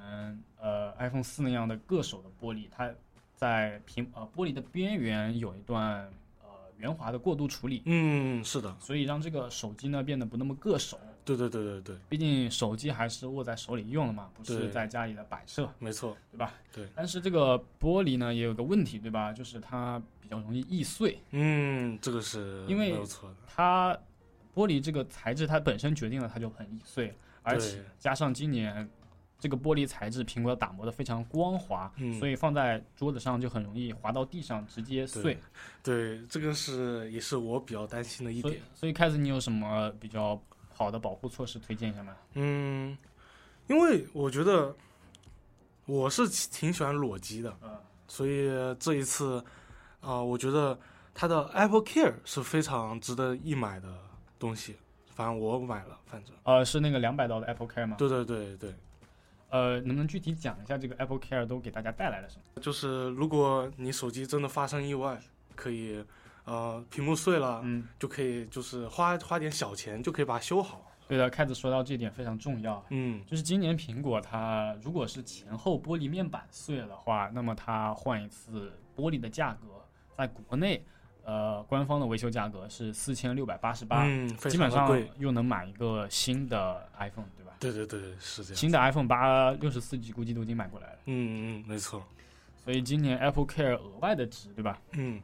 [0.60, 2.90] 呃 iPhone 四那样的硌手的玻璃，它
[3.36, 6.10] 在屏呃玻璃的边缘有一段
[6.42, 10.98] 呃圆滑的过渡处理，嗯，是的，所以让这个手机呢变得不那么硌手。
[11.24, 16.54] 对对对对对，毕竟手机还是握在手里用的嘛，不是在家里的摆设，没错，对吧？
[16.72, 16.86] 对。
[16.94, 19.32] 但是这个玻璃呢也有个问题，对吧？
[19.32, 23.36] 就是它比较容易易碎，嗯，这个是因为没有错的。
[23.46, 23.96] 它
[24.54, 28.88] 玻璃这个材质它本身决定了它就很易碎，而且加上今年
[29.38, 35.38] 这个玻璃材质苹果打磨的非常光滑，嗯所以放在桌子上就很容易滑到地上直接碎。
[35.82, 38.60] 对，这个是也是我比较担心的一点。
[38.74, 40.40] 所以开始你有什么比较
[40.74, 42.16] 好的保护措施推荐一下吗？
[42.34, 42.96] 嗯，
[43.66, 44.74] 因为我觉得
[45.86, 47.70] 我是挺喜欢裸机的，嗯
[48.08, 49.42] 所以这一次
[50.00, 50.78] 啊、我觉得
[51.14, 53.88] 它的 Apple Care 是非常值得一买的
[54.38, 54.76] 东西。
[55.14, 57.96] 反正我买了，反正呃，是那个两百刀的 Apple Care 吗？
[57.98, 58.74] 对对对对，
[59.50, 62.60] 呃，能不能具体讲一下这个 Apple Care 都给大家带来了什么？
[62.60, 65.20] 就是如果你手机真的发生意外，
[65.54, 66.04] 可以
[66.44, 70.88] 呃屏幕碎了，嗯，就可以就是花花点小钱就可以把它修好。
[71.08, 72.82] 对的，开始说到这点非常重要。
[72.90, 79.66] 嗯，就是今年苹果它如果是前后玻璃面板碎了的话，那么它换一次玻璃的价格，
[80.16, 80.82] 在国内，
[81.24, 84.88] 呃，官方的维修价格是四千六百八十八，嗯，非基本上。
[85.18, 87.52] 又能买一个新的 iPhone，对吧？
[87.60, 88.56] 对对对，是这样。
[88.56, 92.02] 新的 iPhone 八六十四 G 估计都已经买过来了，嗯嗯，没错。
[92.64, 94.80] 所以今年 Apple Care 额外的值，对吧？
[94.92, 95.20] 嗯，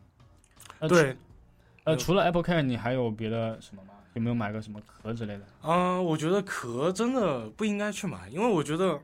[0.80, 1.16] 呃，对，
[1.84, 3.94] 呃，除了 Apple Care，你还有别的什么吗？
[4.14, 5.44] 有没有买个什么壳之类的？
[5.62, 9.00] 嗯、我觉得壳真的不应该去买，因为我觉得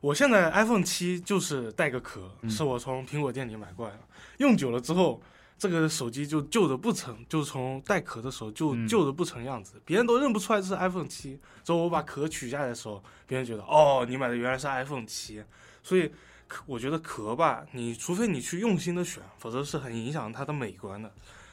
[0.00, 4.00] 我现在 iPhone 七就是带个壳，嗯是我从苹果店里买过来的，
[4.38, 5.20] 用久了之后，
[5.58, 11.38] 这个手机就旧的不成，就从带壳的时候就嗯旧的不成样子，别人都认不出来这是 iPhone 七。
[11.62, 15.42] 之后我把壳取下来的时候，别人觉得哦，你买的原来是 iPhone 七，
[15.82, 16.10] 所以。
[16.50, 21.10] 壳我觉得壳吧，你除非你去用心的选，否则是很影响它的美观的。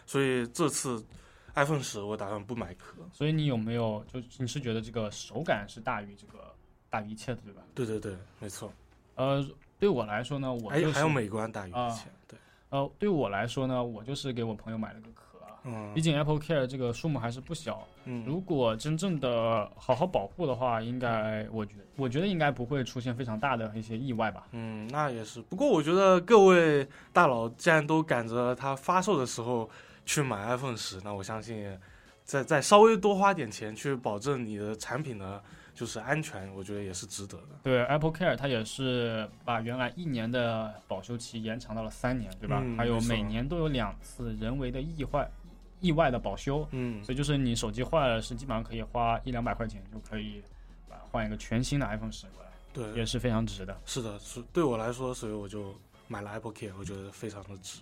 [0.08, 1.06] 所以这次
[1.54, 3.08] iPhone 十我打算不买壳。
[3.14, 6.52] 所以你有没有就你是觉得这个手感是大于这个
[6.90, 7.62] 大于一切的，对吧？
[7.76, 8.74] 对对对，没错。
[9.14, 15.27] 呃，对我来说呢，我就是还有还有美观大于啊一切，对，呃，对我来说呢，我就是给我朋友买了个壳。
[15.68, 24.48] 嗯毕竟 Apple Care 这个数目还是不小，嗯，如果真正的好好保护的话，应该我觉得我觉得应该不会出现非常大的一些意外吧。
[24.52, 25.42] 嗯，那也是。
[25.42, 29.70] 不过我觉得各位大佬既然都赶着它发售的时候
[30.06, 31.78] 去买 iPhone 十，那我相信
[32.24, 35.42] 再再稍微多花点钱去保证你的产品的
[35.74, 37.48] 就是安全，我觉得也是值得的。
[37.64, 42.62] 对 Apple Care，它也是把原来一年的保修期延长到了三年，对吧？
[42.64, 45.30] 嗯还有每年都有两次人为的意外
[45.80, 50.42] 意外的保修，嗯，所以就是你手机坏了，是基本上可以花一两百块钱就可以
[50.90, 53.80] 把换一个全新的 iPhone 十过来，对也，是非常值的。
[53.86, 55.76] 是的，是对我来说，所以我就
[56.08, 57.82] 买了 Apple Care，我觉得非常的值。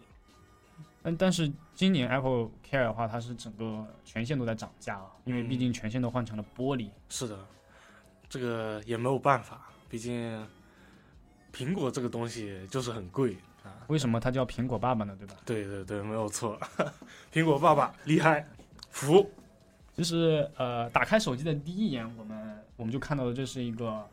[1.02, 6.90] 但但是今年 Apple Care 的话，它是整个全线都在涨价啊，因为毕嗯竟全线都换成了玻璃。
[7.08, 7.38] 是的，
[8.28, 10.46] 这个也没有办法，毕竟
[11.54, 13.55] 苹果这个东西就是很贵啊。
[13.88, 15.16] 为什么它叫苹果爸爸呢？
[15.18, 15.36] 对吧？
[15.46, 16.60] 对对对，没有错，
[17.34, 18.46] 苹果爸爸厉害，
[18.90, 19.30] 服。
[19.94, 24.06] 就是呃，打开手机的第一眼，我们我们就看到的这是一个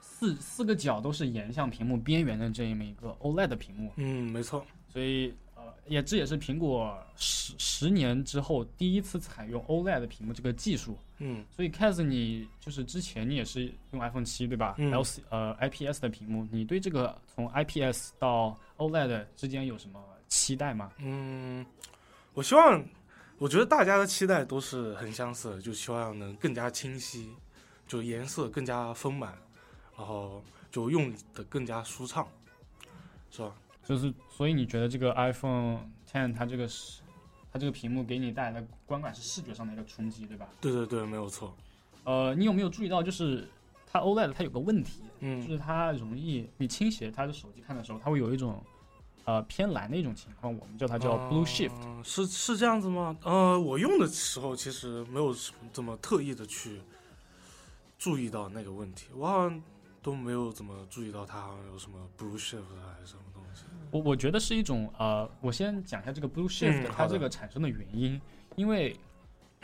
[0.00, 4.64] 四四个角都是沿向屏幕边缘的这么一个 OLED 的屏幕，嗯，没错。
[4.88, 10.96] 所以呃，也这也是苹果十十年之后第一次采用 OLED 的屏幕这个技术。
[11.22, 20.90] 嗯所以 Kaz，你就是之前你也是用 iPhone 七对吧、嗯 l c 呃 IPS 的屏幕，你对这个从 IPS 到 OLED 之间有什么期待吗？
[20.98, 21.64] 嗯，
[22.32, 22.82] 我希望，
[23.36, 27.34] 我觉得大家的期待都是很相似的，就希望能更加清晰，
[27.86, 29.36] 就颜色更加丰满，
[29.98, 32.26] 然后就用的更加舒畅，
[33.30, 33.54] 是吧？
[33.84, 37.02] 就是所以你觉得这个 iPhone Ten 它这个是
[37.52, 40.48] 它这个屏幕给你带来的观感是视觉上的一个冲击，对吧？
[40.58, 41.54] 对对对，没有错。
[42.04, 43.46] 呃，你有没有注意到，就是
[43.92, 48.62] 它 OLED 它有个问题，就嗯是它容易你倾斜它的手机看的时候，它会有一种
[49.24, 51.72] 呃偏蓝的一种情况，我们叫它叫 blue shift。
[51.84, 53.16] 嗯是是这样子吗？
[53.22, 55.34] 呃，我用的时候其实没有
[55.72, 56.80] 怎么特意的去
[57.98, 59.62] 注意到那个问题，我好像
[60.00, 63.64] 都没有怎么注意到它好像有什么 blue shift 还是什么东西。
[63.90, 68.20] 我我觉得是一种呃，我先讲一下这个 blue shift 它这个产生的原因，
[68.54, 68.96] 因为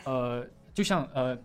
[0.05, 1.39] 呃，就像呃，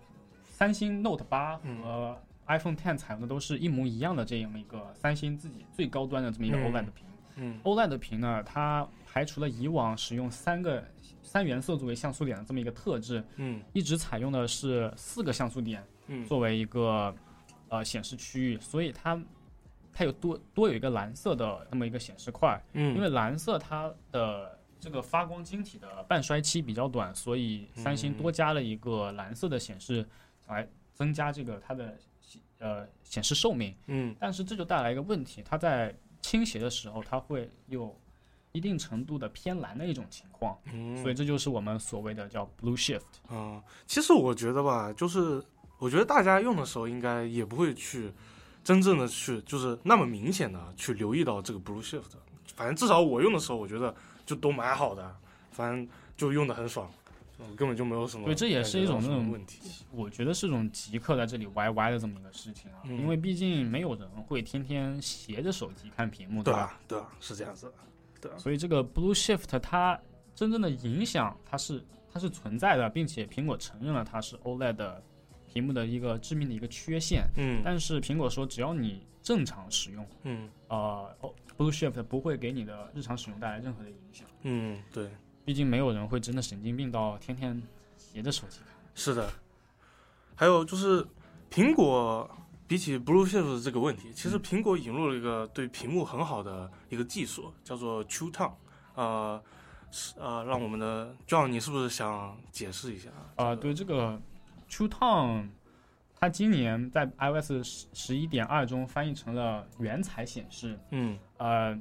[0.51, 2.21] 三星 Note 八嗯和
[2.57, 6.63] iPhone Ten 采用的都是一模一样的这样一个三星自己最高端的这么一个嗯。
[6.63, 7.05] OLED 屏。
[7.35, 7.59] 嗯。
[7.63, 10.83] OLED 屏呢，它排除了以往使用三个
[11.23, 13.61] 三原色作为像素点的这么一个特质，嗯。
[13.73, 16.25] 一直采用的是四个像素点嗯。
[16.25, 17.13] 作为一个
[17.69, 19.19] 呃显示区域，所以它
[19.93, 30.05] 它有多多有一个蓝色的那么一个显示块，嗯，因为蓝色它的这个发光晶体的半衰期比较短，所以三星多加了一个蓝色的显示
[30.47, 31.97] 来增加这个它的
[32.61, 33.75] 呃显示寿命。
[33.87, 37.99] 嗯但是这就带来一个问题，它在倾斜的时候，它会有
[38.53, 43.01] 一定程度的偏蓝的一种情况，嗯，所以这就是我们所谓的叫 blue shift。
[43.29, 45.43] 嗯，其实我觉得吧，就是
[45.79, 48.11] 我觉得大家用的时候应该也不会去
[48.63, 52.11] 真正的去就是那么明显的去留意到这个 blue shift。
[52.55, 53.95] 反正至少我用的时候，我觉得
[54.25, 55.15] 就都蛮好的，
[55.51, 57.00] 反正就用的很爽，我
[57.55, 59.59] 根本就没有什么对这也是一种那种问题。
[59.91, 66.43] 我觉得是种极客在这里歪歪的这么一个事情啊，嗯因为毕竟没有人会天天斜着手机看屏幕，吧？
[66.43, 67.73] 对吧，对啊，是这样子的，
[68.21, 69.99] 对啊，所以这个 blue shift 它
[70.35, 75.03] 真正的影响它是它是存在的，并且苹果承认了它是 OLED 的
[75.47, 77.27] 屏幕的一个致命的一个缺陷。
[77.37, 84.27] 嗯但是苹果说，只要你正常使用，嗯呃哦，blue shift 不会给你的日常使用带来任何的影响。
[84.43, 85.09] 嗯，对，
[85.45, 87.61] 毕竟没有人会真的神经病到天天
[87.97, 88.75] 斜着手机看。
[88.95, 89.29] 是的。
[90.35, 91.05] 还有就是
[91.51, 92.29] 苹果
[92.67, 98.53] 比起 Blue Shift 这个问题，其实苹果引入了一个对屏幕很好的一个技术，叫做 True Tone。
[98.95, 99.41] 呃，
[99.91, 103.09] 是呃，让我们的 John，你是不是想解释一下？
[103.35, 104.19] 啊、对这个
[104.69, 105.49] True Tone，
[106.19, 110.79] 它今年在 iOS 十十一点二中翻译成了原彩显示。
[110.91, 111.77] 嗯呃，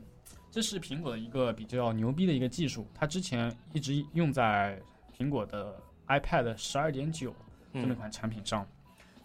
[0.51, 4.81] 这是苹果的一个比较牛逼的一个技术，它之前一直用在
[5.17, 7.35] 苹果的 iPad 十二点九
[7.73, 8.67] 这么一嗯款产品上。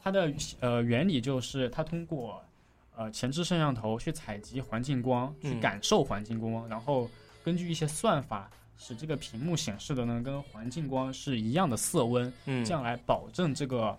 [0.03, 2.39] 它的呃原理就是它通过
[2.95, 7.09] 呃前置摄像头去采集环境光，去嗯感受环境光，然后
[7.43, 13.97] 根据一些算法，使这个屏幕显示的呢跟环境光是一样的色温，嗯，这样来保证这个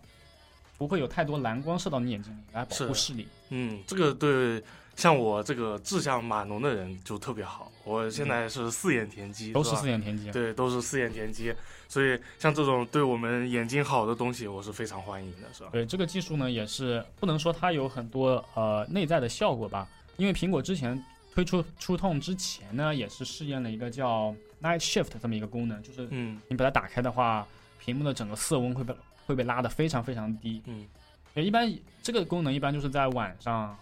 [0.79, 3.27] 不会有太多蓝光射到你眼睛里，来保护视力。
[3.49, 4.63] 嗯，这个对
[4.97, 7.71] 像我这个志向码农的人就特别好。
[7.85, 10.31] 我现在是四眼田鸡，都是四眼田鸡。
[10.33, 11.55] 对，都是四眼田鸡，
[11.87, 15.69] 所以像这种对我们眼睛好的东西，我是非常欢迎的，是吧？
[15.71, 21.01] 对这个技术呢，也是不能说它有很多呃内在的效果吧，因为苹果之前
[21.33, 27.47] 推出触痛之前呢，也是试验了一个叫 Night Shift 这么一个功能，就是嗯你把它打开的话，
[27.79, 28.95] 屏幕的整个色温会被
[29.27, 30.63] 会被拉得非常非常低。
[30.65, 30.87] 嗯，
[31.35, 33.77] 对，一般这个功能一般就是在晚上，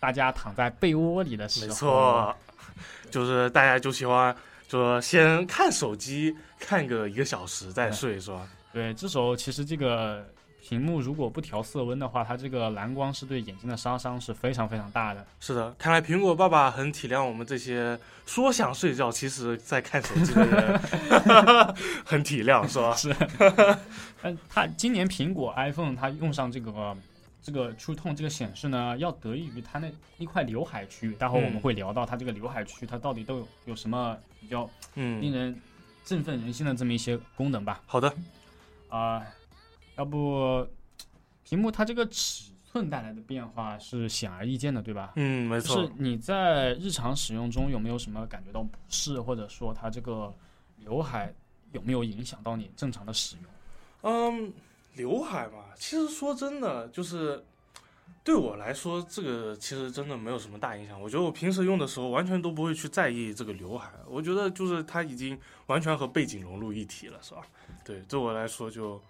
[0.00, 2.36] 大家躺在被窝里的时候没，错，
[3.10, 4.34] 就是大家就喜欢
[4.66, 8.48] 就说先看手机看个一个小时再睡，是吧？
[8.72, 10.24] 对，这时候其实这个
[10.62, 15.26] 屏幕如果不调色温的话，它这个蓝光是对眼睛的杀伤是非常非常大的。
[15.40, 20.80] 是的，看来苹果爸爸很体谅我们这些说想睡觉，其实在看手机的人，
[22.06, 22.94] 很体谅，是吧？
[22.94, 23.12] 是，
[24.22, 26.96] 但它今年苹果 iPhone 它用上这个
[27.42, 31.14] 这个 True Tone 这个显示呢，要得益于它那一块刘海区域。
[31.14, 35.60] 待会儿我们嗯会聊到它这个刘海区它到底都有有什么比较令嗯，人
[36.04, 37.82] 振奋人心的这么一些功能吧。
[37.86, 38.12] 好的，
[38.88, 39.22] 啊、
[39.96, 40.66] 要不
[41.44, 45.12] 屏幕它这个尺寸带来的变化是显而易见的，对吧？
[45.16, 50.32] 嗯，没错就是，你在日常使用中有没有什么感觉到不适，或者说它这个
[50.76, 51.34] 刘海
[51.72, 53.44] 有没有影响到你正常的使用？
[54.02, 54.52] 嗯，
[54.94, 57.44] 刘海嘛，其实说真的，就是
[58.22, 61.00] 对我来说，这个其实真的没有什么大影响。
[61.00, 63.90] 我觉得我平时用的时候，完全都不会去在意这个刘海。
[64.06, 67.42] 我觉得就是它已经完全和背景融入一体了，是吧？
[67.84, 69.00] 对，对我来说就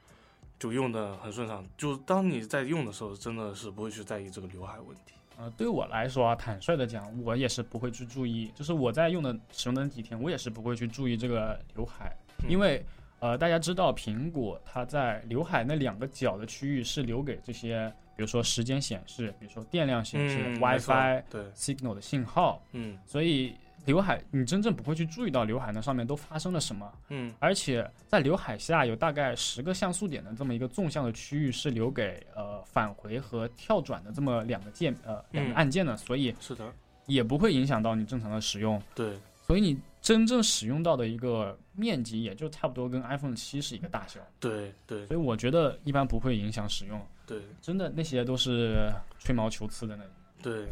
[0.59, 1.67] 就用的很顺畅。
[1.77, 5.15] 就当你在用的时候，真的是不会去在意这个刘海问题。
[5.37, 12.15] 呃，对我来说啊，坦率的讲，我也是不会去注意，就是我在用的使用的那几天，我也是不会去注意这个刘海，
[12.47, 12.85] 因为
[13.21, 22.99] 呃，大家知道苹果它在刘海那两个角的区域是留给这些，比如说时间显示，比如说电量显示、嗯 WiFi、对，Signal 的信号，嗯。
[23.07, 23.55] 所以
[23.85, 26.91] 刘海你真正不会去注意到刘海那上面都发生了什么。
[27.11, 27.35] 嗯。
[27.39, 35.55] 而且在刘海下有大概十个像素点的这么一个纵向的区域是留给呃返回和跳转的这么两个键呃两个嗯。
[35.55, 36.73] 按键的，所以是的，
[37.05, 38.81] 也不会影响到你正常的使用。
[38.95, 39.19] 对。
[39.43, 47.01] 所以你真正使用到的一个面积也就差不多跟 iPhone 七是一个大小，对对所以我觉得一般不会影响使用。
[47.27, 50.13] 对真的那些都是吹毛求疵的那种。
[50.43, 50.67] 对，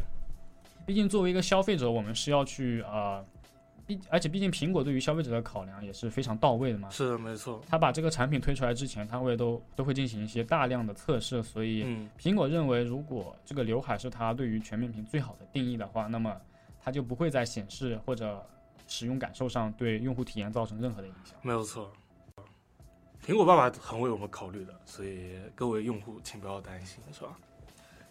[0.85, 3.23] 毕竟作为一个消费者，我们是要去呃，
[3.85, 6.89] 毕而且毕竟苹果对于消费者的考量也是非常到位的嘛。
[6.89, 7.61] 是的，没错。
[7.69, 16.35] 他把这个产品推出来之前，他会都都会进行一些大量的测试，所以嗯苹果认为，如果这个刘海是它对于全面屏最好的定义的话，那么
[16.83, 18.43] 它就不会再显示或者
[18.89, 21.33] 使用感受上对用户体验造成任何的影响。
[21.41, 21.89] 没有错。
[23.25, 27.37] 苹果爸爸很为我们考虑的，所以各位用户请不要担心，是吧？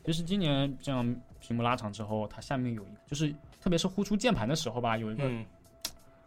[0.04, 1.04] 其实今年这样
[1.40, 5.44] 屏幕拉长之后，它下面有一个，就是特别是呼出键盘的时候吧，有一个嗯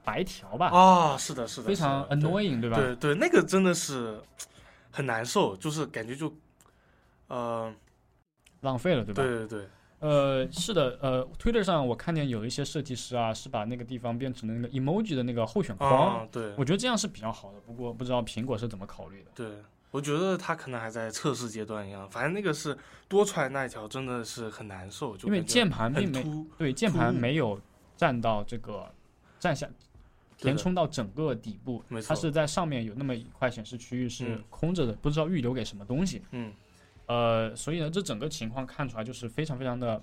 [0.03, 2.77] 白条吧，啊，是的，是的，非常 annoying，对吧？
[2.77, 4.21] 对对，那个真的是
[4.91, 6.31] 很难受，就是感觉就，
[7.27, 7.73] 呃，
[8.59, 9.23] 浪费了，对吧？
[9.23, 9.69] 对对对，
[10.01, 17.59] 呃，是的，呃，Twitter 上我看见有一些设计师啊，是把那个地方变成了那个 emoji 的那个候选框，啊，对我觉得这样是比较好的。
[17.61, 19.29] 不过不知道苹果是怎么考虑的。
[19.35, 19.47] 对，
[19.91, 22.75] 我觉得他可能还在测试阶段一样，反正那个是
[23.07, 26.25] 多出来那一条真的是很难受，就因为键盘并没，
[26.57, 27.61] 对键盘没有
[27.95, 28.91] 占到这个
[29.39, 29.69] 占下
[30.35, 36.23] 填充到整个底部没，错它是在上面有那么一块显示区域是嗯空着的，不知道预留给什么东西。
[36.31, 36.51] 嗯，
[37.07, 40.01] 呃，所以呢，这整个情况看出来就是非常非常的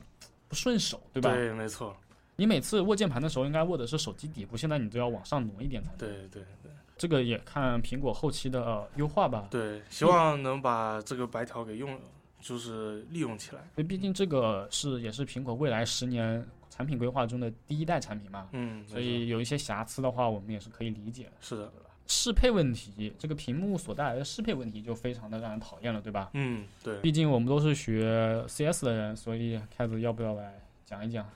[0.49, 1.33] 不顺手，对吧？
[1.33, 1.97] 对，没错，
[2.37, 5.99] 你每次握键盘的时候应该握的是手机底部，现在你都要往上挪一点才能。
[5.99, 9.47] 对对对这个也看苹果后期的、呃、优化吧。
[9.51, 11.97] 对，希望能把这个白条给用，
[12.41, 13.63] 就是利用起来。
[13.77, 21.33] 因为毕竟这个是也是苹果未来十年产品规划中的第一代产品嘛，嗯，所以有一些瑕疵的话，我们也是可以理解的。
[21.41, 21.73] 是的，
[22.09, 26.31] 适配问题，这个屏幕所带来的适配问题就非常的让人讨厌了，对吧？
[26.33, 31.29] 嗯，对，毕竟我们都是学 CS 的人，所以开子要不要来讲一讲？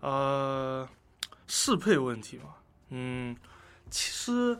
[0.00, 0.88] 呃，
[1.46, 2.54] 适配问题嘛，
[2.90, 3.34] 嗯，
[3.88, 4.58] 其实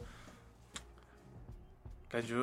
[2.08, 2.34] 感觉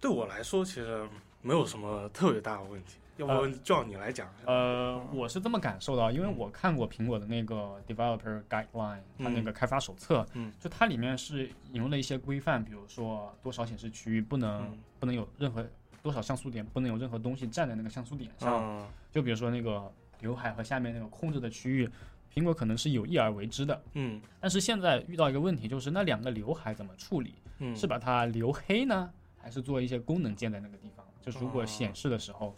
[0.00, 1.08] 对我来说，其实
[1.42, 2.98] 没有什么特别大的问题。
[3.18, 4.32] 要不呃叫你来讲？
[4.46, 15.64] 呃，我是这么感受到，因为我看过苹果的那个 Developer Guideline，它那个开发手册，嗯就它里面是引用了一些规范，比如说多少显示区域不能、嗯不能有任何
[16.02, 21.88] 多少像素点不能有任何东西站在那个像素点上，嗯就比如说那个刘海和下面那个空着的区域，
[22.32, 23.80] 苹果可能是有意而为之的。
[23.94, 27.34] 嗯但是现在遇到一个问题，就是那两个刘海怎么处理？
[27.58, 31.04] 嗯，是把它留黑呢，还是做一些功能键在那个地方？
[31.20, 32.56] 就是如果哦显示的时候，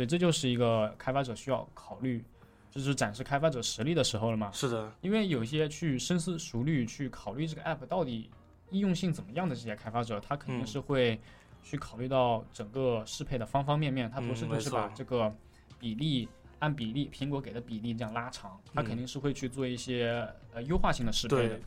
[0.00, 2.24] 所以这就是一个开发者需要考虑，
[2.70, 4.50] 就是展示开发者实力的时候了嘛。
[4.50, 8.30] 是的，因为有一些去深思熟虑去考虑这个 app 到底
[8.70, 11.20] 应用性怎么样的这些开发者，他肯定嗯是会
[11.62, 15.30] 去考虑到整个适配的方方面面，他不是就是把这个
[15.78, 16.26] 比例。
[16.60, 21.60] 按比例，苹果给的比例这样拉长，他肯嗯定是会去做一些呃优化性的适配的。，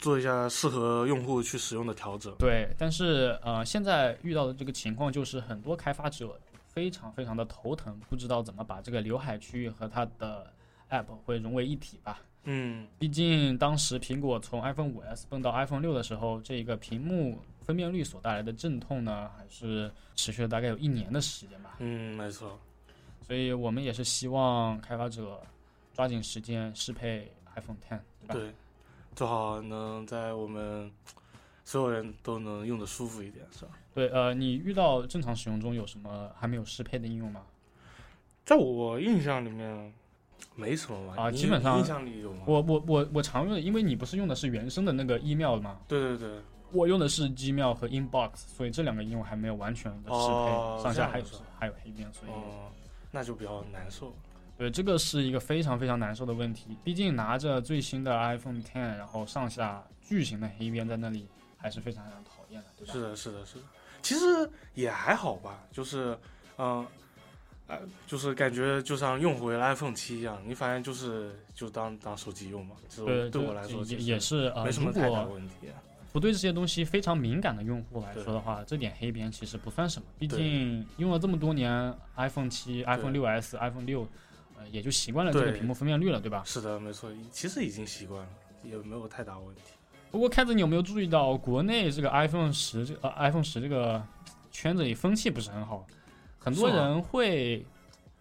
[0.00, 2.34] 做一下适合用户去使用的调整。
[2.36, 6.36] 对，但是呃，现在遇到的这个情况就是很多开发者
[6.74, 10.52] 非常非常的头疼，不知道怎么把这个刘海区域和它的
[10.90, 12.20] App 会融为一体吧。
[12.46, 21.76] 嗯毕竟当时苹果从 iPhone 5S 蹦到 iPhone 6的时候，这个屏幕分辨率所带来的阵痛呢，还是持续了大概有一年的时间吧。
[21.78, 22.58] 嗯，没错。
[23.22, 25.40] 所以我们也是希望开发者
[25.94, 28.34] 抓紧时间适配 iPhone 10，对吧？
[28.34, 28.52] 对，
[29.14, 30.92] 最好能在我们
[31.64, 33.72] 所有人都能用的舒服一点，是吧？
[33.94, 37.42] 对，呃，你遇到正常使用中有什么还没有适配的应用吗？
[38.44, 39.92] 在我印象里面，
[40.54, 41.14] 没什么吧？
[41.14, 42.42] 你啊基本上印象里有吗？
[42.46, 46.38] 我我我我常用的，因为你不是用的是原生的那个 email 吗，对对对，
[46.70, 51.24] 我用的是 Gmail 和 Inbox，所以这两个应用还没有完全的适配，哦上下还有
[51.58, 52.70] 还有黑边，所以、哦，
[53.10, 54.14] 那就比较难受。
[54.56, 56.76] 对这个是一个非常非常难受的问题。
[56.84, 61.26] 毕竟拿着最新的 iPhone 10，然后上下巨型的黑边在那里，
[61.64, 62.92] 还是非常非常讨厌的，对吧？
[62.92, 63.64] 是的，是的，是的。
[64.02, 66.14] 其实也还好吧，就是，
[66.58, 66.86] 嗯、
[67.68, 72.76] 呃，就是感觉就像用回了 iPhone 七一样，你反正就是就当当手机用嘛。
[72.94, 75.54] 对，对我来说也也是呃，没什么太大问题。
[76.12, 80.06] 不对这些东西非常敏感的用户来说的话，这点黑边其实不算什么。
[80.18, 84.06] 毕竟用了这么多年 iPhone 七、iPhone 六 S、iPhone 六，
[84.58, 86.42] 呃，也就习惯了这个屏幕分辨率了，对吧？
[86.44, 88.28] 是的，没错，其实已经习惯了，
[88.62, 89.62] 也没有太大问题。
[90.14, 94.00] 不过，看着，你有没有注意到国内这个 iPhone 十这个、呃、iPhone 十这个
[94.52, 95.84] 圈子里风气不是很好，
[96.38, 97.66] 很多人会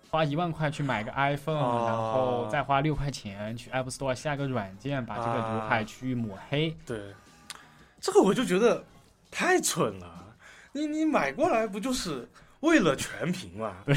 [0.10, 6.76] 花一万块去买个 iPhone，、哦然后再花六块钱去 App Store 下个软件，把这个刘海区域抹黑。
[6.84, 7.14] 对，
[8.02, 8.84] 这个我就觉得
[9.30, 10.36] 太蠢了。
[10.72, 12.28] 你你买过来不就是
[12.62, 13.76] 为了全屏吗？
[13.86, 13.96] 对，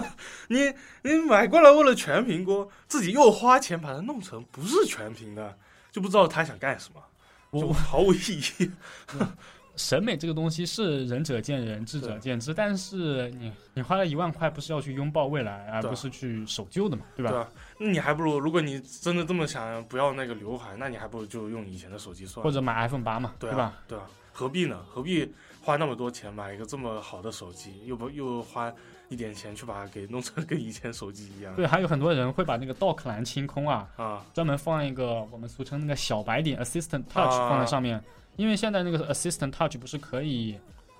[0.48, 0.72] 你
[1.02, 5.54] 你买过来为了全屏过，自己又花钱把它弄成不是全屏的，
[5.92, 7.13] 就不知道他想干什么，就
[7.60, 8.18] 我毫无意
[8.58, 8.70] 义。
[9.76, 17.48] 审美这个东西是仁者见仁，智者见智，但是你你花了一万块，不是要去拥抱未来，而不是去守旧的嘛，对吧？
[17.80, 22.44] 那你还不如，如果你真的这么想不要那个刘海，那你还不如就用以前的手机算了。
[22.44, 23.64] 或者买 iPhone 八嘛，对吧？
[23.64, 24.80] 啊，对啊，何必呢？
[24.88, 25.28] 何必
[25.60, 28.72] 花那么多钱买一个这么好的手机，又不又花
[29.08, 31.54] 一点钱去把它给弄成跟以前手机一样？
[31.54, 38.02] 对，还有很多人会把那个 dock 栏清空啊，啊，专门放一个我们俗称那个小白点 Assistant Touch 啊放在上面，
[38.36, 40.58] 因为现在那个 Assistant Touch 不是可以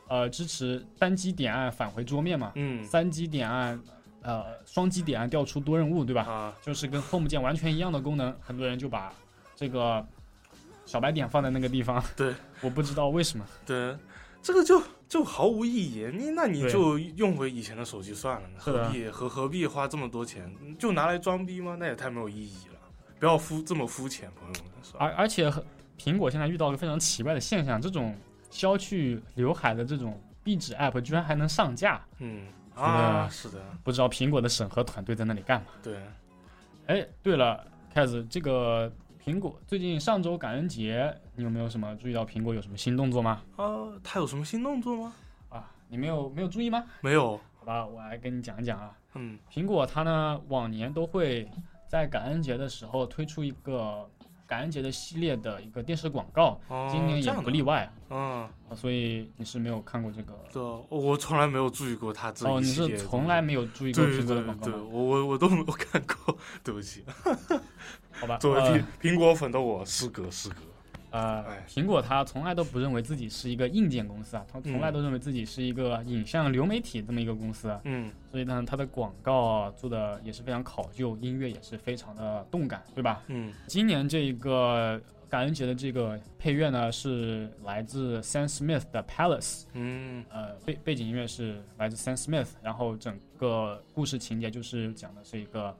[0.08, 3.80] 呃支持单击点按返回桌面嘛，嗯三击点按
[4.22, 6.22] 呃双击点按调出多任务，对吧？
[6.22, 9.12] 啊，就是跟 Home 键完全一样的功能，很多人就把
[9.56, 10.06] 这个
[10.86, 12.02] 小白点放在那个地方。
[12.16, 13.46] 对，我不知道为什么。
[13.64, 13.96] 对，
[14.42, 16.10] 这个就就毫无意义。
[16.12, 20.54] 你那你就用回以前的手机算了，何必何何必花这么多钱？
[20.78, 21.76] 就拿来装逼吗？
[21.78, 22.74] 那也太没有意义了。
[23.18, 25.64] 不要肤这么肤浅，朋友们，而而且很
[25.98, 28.14] 苹果现在遇到一个非常奇怪的现象，这种
[28.50, 35.66] 消去刘海的这种壁纸 App 居然还能上架，嗯是的啊，是的，不知道苹果的审核团队在那里干嘛？
[35.82, 35.96] 对，
[36.86, 38.92] 哎，对了，开子，这个
[39.24, 43.40] 苹果最近上周感恩节，你有没有什么注意到苹果有什么新动作吗？
[43.56, 45.14] 呃，它有什么新动作吗？
[45.48, 46.84] 啊，你没有没有注意吗？
[47.00, 48.94] 没有，好吧，我来跟你讲一讲啊。
[49.14, 51.50] 嗯苹果它呢往年都会
[51.88, 54.06] 在感恩节的时候推出一个
[54.46, 64.74] 感恩节的系列的一个电视广告，哦，今年也不例外嗯，啊，所以你是没有看过这个对，我从来没有注意过他这哦，你是从来没有注意过对苹果的对对，广告对？
[64.74, 67.04] 我我我都没有看过， 对不起。
[68.12, 70.56] 好吧，作为呃苹苹果粉的我，失格失格。
[71.14, 78.10] 呃哎，苹果它从来都不认为自己是一个硬件公司啊，它从来都认为自己是一个影像流媒体这么一个公司啊，嗯。
[78.32, 83.22] 所以呢，它的广告做的也是非常考究，音乐也是非常的动感，对吧？
[83.28, 83.52] 嗯。
[83.68, 90.24] 今年这个感恩节的这个配乐呢，是来自 Sam Smith 的 Palace，嗯。
[90.30, 95.72] 呃，背背景音乐是来自 Sam Smith，然后整个故事情节就是讲的是一个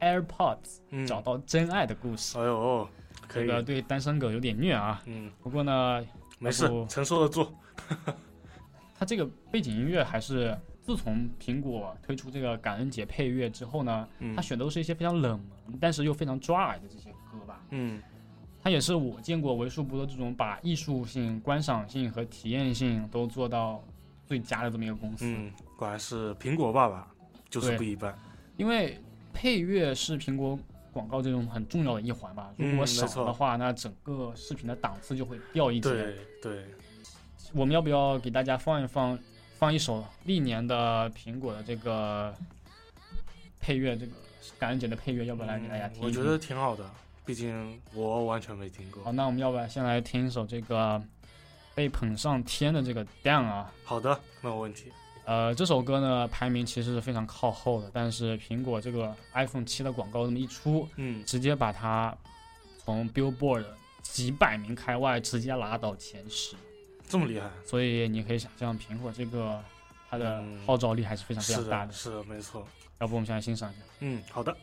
[0.00, 2.38] AirPods 嗯，找到真爱的故事。
[2.38, 2.86] 哎呦，
[3.28, 6.04] 这个对单身狗有点虐啊，嗯，不过呢，
[6.38, 7.52] 没事承受得住。
[8.98, 17.60] 它这个背景音乐还是自从苹果推出这个感恩节配乐之后呢，嗯它选的都是一些非常冷门，但是又非常抓耳的这些歌吧。
[17.70, 18.02] 嗯
[18.62, 23.84] 它也是我见过为数不多这种把艺术性、观赏性和体验性都做到
[24.24, 25.24] 最佳的这么一个公司。
[25.24, 27.06] 嗯，果然是苹果爸爸，
[27.48, 28.18] 就是不一般。
[28.56, 28.98] 因为
[29.32, 30.58] 配乐是苹果
[30.96, 32.50] 广告这种很重要的一环吧。
[32.56, 35.90] 如果少的话，那整个视频的档次就会掉一截。
[35.90, 36.64] 对对，
[37.52, 39.18] 我们要不要给大家放一放，
[39.58, 42.34] 放一首历年的苹果的这个
[43.60, 44.12] 配乐，这个
[44.58, 46.06] 感恩节的配乐，要不要来给大家听一听？
[46.06, 46.90] 嗯我觉得挺好的，
[47.26, 51.02] 毕竟我完全没听过好，那我们要不要先来听一首这个
[51.74, 53.70] 被捧上天的这个 Down 啊？
[53.84, 54.90] 好的，没有问题。
[55.26, 62.16] 呃，这首歌呢排名其实是非常靠后的，但是苹果这个 iPhone 七的广告这么一出，嗯，直接把它
[62.78, 63.64] 从 Billboard
[64.02, 66.54] 几百名开外直接拉到前十，
[67.08, 69.60] 这么厉害，所以你可以想象苹果这个
[70.08, 71.88] 它的嗯号召力还是非常非常大的。
[71.88, 72.64] 的，是的，没错。
[73.00, 73.80] 要不我们现在欣赏一下。
[73.98, 74.56] 嗯，好的。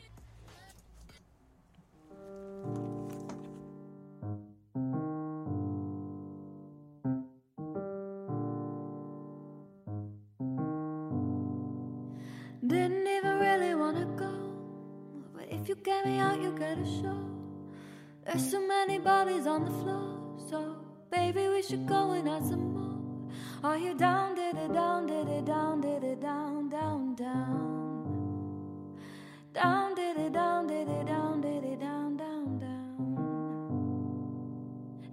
[15.74, 17.18] You get me out, you get a show.
[18.26, 20.76] There's so many bodies on the floor, so
[21.10, 23.32] baby, we should go and add some more.
[23.64, 29.00] Are you down, did it down, did it down, did it down, down, down?
[29.54, 33.58] Down, did it down, did it down, did it down, down, down.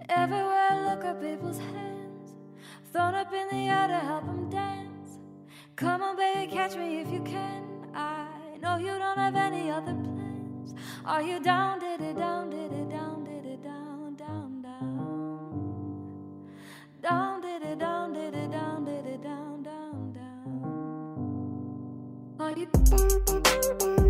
[0.09, 2.35] Everywhere I look at people's hands,
[2.91, 5.17] thrown up in the air to help them dance.
[5.75, 7.63] Come on, baby, catch me if you can.
[7.95, 8.27] I
[8.61, 10.20] know you don't have any other plans.
[11.03, 16.47] Are you down, diddy, down, diddy, down, diddy, down, down, down?
[17.01, 21.57] Down, diddy, down, diddy, down, diddy, down, down, down.
[22.39, 24.00] Are you?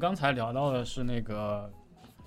[0.00, 1.70] 刚才聊到的是那个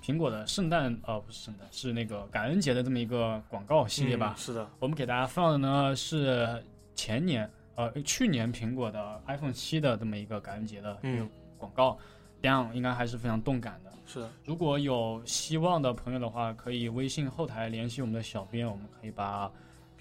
[0.00, 4.34] 苹果的圣诞，呃，不是圣诞，是那个感恩节的这么一个广告系列吧？
[4.36, 6.64] 嗯是的，我们给大家放的呢是
[6.94, 11.98] 前年，呃，去年苹果的 iPhone 七的这么一个感恩节的一个嗯广告，
[12.40, 13.90] 这样应该还是非常动感的。
[14.06, 19.50] 是的，如果有希望的朋友的话，可以微信后台联系我们的小编，我们可以把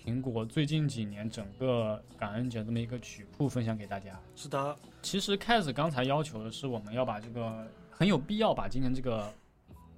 [0.04, 4.20] 苹果最近几年整个感恩节这么一个曲库分享给大家。
[4.36, 9.32] 是的，其实 Kaz 刚才要求的是，我们要把这个很有必要把今年这个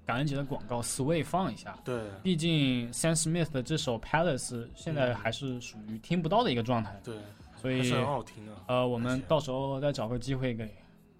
[0.05, 1.75] 感恩节的广告 Sway 放一下。
[1.83, 7.15] 对毕竟 Sam Smith 的这首 Palace 现在还是属于听不到的一个状态，对，
[7.55, 8.51] 所以还是很好听的。
[8.67, 10.69] 呃，我们到时候再找个机会给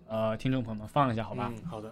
[0.08, 1.52] 呃听众朋友们放一下，好吧？
[1.56, 1.92] 嗯，好的，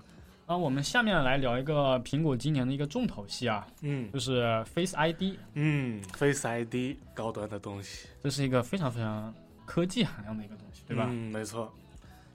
[0.53, 9.33] 那我们下面来聊一个苹果今年的一个重头戏啊，嗯就是 Face ID，嗯，Face ID 高端的东西，这是一个非常非常
[9.65, 11.07] 科技含量的一个东西，对吧？
[11.09, 11.73] 嗯，没错。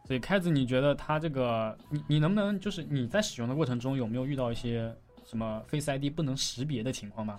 [0.05, 4.93] 所以开子，你觉得它这个，你你能不能就是你在使用的过程中有没有遇到一些
[5.25, 7.39] 什么 Face ID 不能识别的情况吗？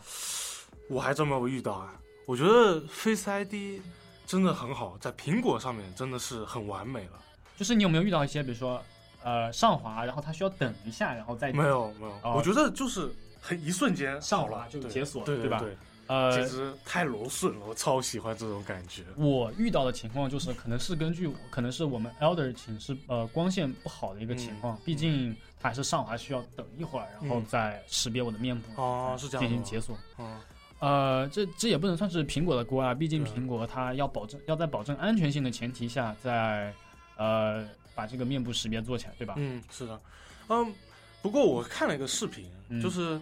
[0.89, 1.93] 我还真没有遇到啊。
[2.25, 3.82] 我觉得 Face ID
[4.25, 7.19] 真的很好，在苹果上面真的是很完美了。
[7.57, 8.82] 就是你有没有遇到一些，比如说
[9.24, 13.09] 呃上滑，然后它需要等一下，然后再没有没有，哦我觉得就是
[13.41, 15.63] 很一瞬间上滑就解锁了对吧
[16.07, 19.03] 呃简直太柔顺了，我超喜欢这种感觉。
[19.15, 29.95] 我遇到的情况就是，可能是根据可能是我们 Elder 寝室呃光线不好的一个情况，毕竟它还是上滑需要等一会儿，然后嗯再识别我的面部，哦是这样进行解锁。
[30.17, 30.41] 嗯
[30.80, 36.74] 呃，这这也不能算是苹果的锅啊，毕竟苹果它要保证要在保证安全性的前提下，在
[37.17, 37.67] 呃
[38.00, 39.34] 把这个面部识别做起来，对吧？
[39.38, 40.00] 嗯，是的，
[40.47, 40.74] 嗯，
[41.22, 43.20] 不过我看了一个视频，嗯就是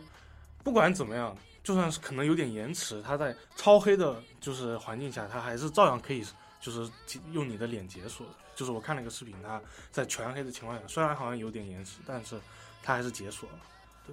[0.63, 6.23] 不管怎么样，就算是可能有点延迟，它在超黑的，就是环境下，它还是照样可以，
[6.61, 6.88] 就是
[7.32, 8.34] 用你的脸解锁的。
[8.55, 9.59] 就是我看了一个视频，它
[9.91, 12.39] 在全黑的情况下，虽然好像有点延迟，但是
[12.84, 13.55] 它还是解锁了。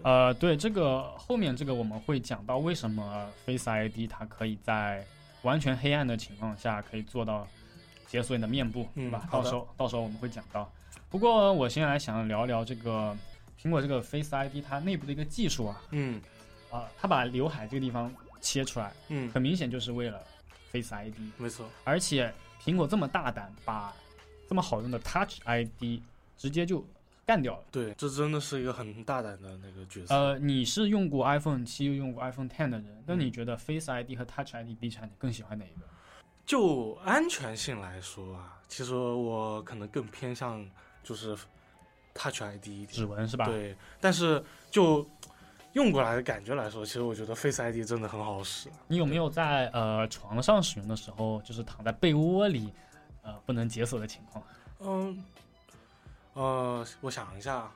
[0.03, 5.07] 呃，对这个后面这个我们会讲到为什么 Face ID 它可以在
[5.43, 7.47] 完全黑暗的情况下可以做到
[8.15, 9.29] 解锁你的面部，对吧？
[9.29, 10.71] 到时候到时候我们会讲到。
[11.11, 13.17] 不过我先来想聊聊这个
[13.61, 16.23] 苹果这个 Face ID 它内部的一个技术啊，嗯
[16.71, 20.23] 啊、它把刘海这个地方切出来，嗯，很明显就是为了
[20.71, 23.93] Face ID，没错，而且苹果这么大胆，把
[24.49, 26.01] 这么好用的 Touch ID
[26.37, 26.87] 直接就
[27.27, 27.65] 干掉了。
[27.73, 30.15] 对，这真的是一个很大胆的那个角色。
[30.15, 35.87] 呃，你是用过 iPhone 七又用过 iPhone Ten 的人，那嗯你觉得 Face ID 和 Touch ID 比起来，你更喜欢哪一个？
[36.47, 40.64] 就安全性来说啊，其实我可能更偏向
[41.03, 41.36] 就是
[42.14, 45.07] Touch ID 一点，指纹是吧？，对，但是就
[45.72, 48.68] 用过来的感觉来说，其实我觉得 Face ID 真的很好使。
[48.86, 52.72] 你有没有在呃床上使用的时候，就是躺在被窝里，
[53.22, 54.45] 呃不能解锁的情况？
[54.80, 55.24] 嗯，
[56.34, 57.72] 呃，我想一下，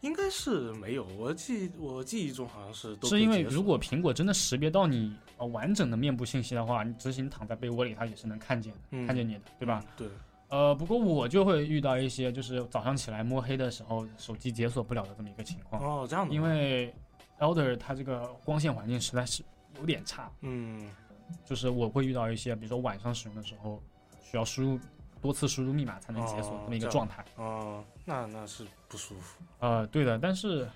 [0.00, 1.04] 应该是没有。
[1.18, 9.82] 我记我记忆中好像是都可是因为如果苹果真的识别到你呃完整的面部信息的话，你执行躺在被窝里，它也是能看见的，嗯看见你的，对吧？？
[9.96, 10.06] 对，
[10.48, 16.94] 呃，不过我就会遇到一些，就是早上起来摸黑的时候，手机解锁不了的这么一个情况，哦，这样的，因为
[17.38, 19.42] Elder 它这个光线环境实在是
[19.78, 20.90] 有点差，嗯
[21.44, 23.82] 就是我会遇到一些，比如说晚上使用的时候，
[24.22, 24.80] 需要输入
[25.20, 27.24] 多次输入密码才能解锁哦这么一个状态。
[27.36, 29.38] 哦，那那是不舒服。
[29.58, 30.68] 呃，对的，但是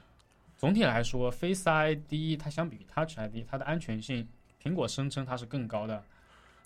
[0.58, 4.28] 总体来说，Face ID 它相比于 Touch ID，它的安全性，
[4.62, 6.02] 苹果声称它是更高的。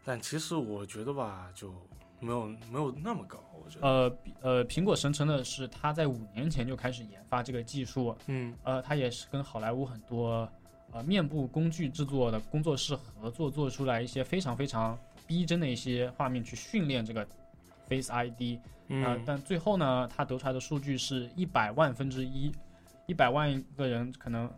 [0.05, 1.73] 但其实我觉得吧，就
[2.21, 3.87] 没有没有那么高，我觉得。
[3.87, 10.49] 呃呃，苹果声称的是，它在五年前就开始研发这个技术，嗯呃，它也是跟好莱坞很多
[10.93, 17.27] 呃面部工具制作的工作室合作，做出来一些非常非常逼真的一些画面去训练这个
[17.89, 18.61] Face ID。
[18.89, 22.53] 嗯、啊、但最后呢，它得出来的数据是一百万分之一，
[23.07, 24.49] 一百万个人可能，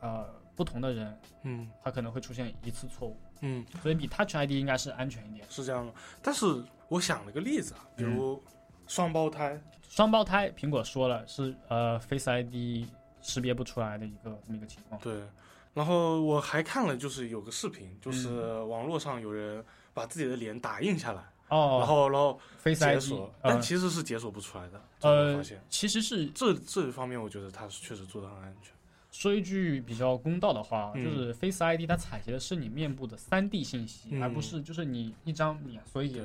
[0.00, 0.26] 呃，
[0.56, 5.46] 不同的人，嗯他可能会出现一次错误，嗯，所以比 Touch ID 应该是安全一点。
[5.50, 5.92] 是这样的。
[6.22, 8.42] 但是我想了个例子啊，比嗯如
[8.86, 12.88] 双胞胎，双胞胎，苹果说了是呃 Face ID
[13.20, 15.00] 识别不出来的一个这么一个情况。
[15.00, 15.20] 对。
[15.74, 24.80] 然后我还看了，就是有个视频，就是嗯网络上有人把自己的脸打印下来，哦，然后然后 Face 解 ID，但其实是解锁不出来的。
[25.02, 28.72] 呃发现，其实是这这一方面我觉得它是确实做的很安全。
[29.16, 31.02] 说一句比较公道的话，嗯。
[31.02, 34.22] 就是 Face ID 它采集的是你面部的三 D 信息，嗯。
[34.22, 36.20] 而不是就是你一张脸，所以，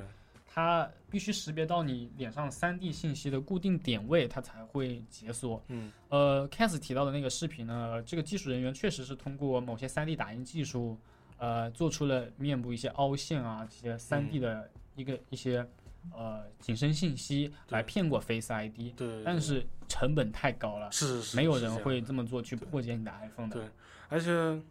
[0.46, 5.64] 它必须识别到你脸上三 D 信息的固定点位，它才会解锁。
[5.70, 5.90] 嗯。
[6.10, 10.98] 呃，Cas 提到的那个视频呢，这个技术人员确实是通过某些三 D 打印技术，
[11.38, 15.66] 呃，做出了面部一些凹陷啊，这些三 D 的一个、一些
[16.14, 23.60] 呃紧身信息来骗过 Face ID，对，但是成本太高了，是是没有人会这么做去破解你的 iPhone 的。
[23.60, 23.70] 对
[24.10, 24.62] 而且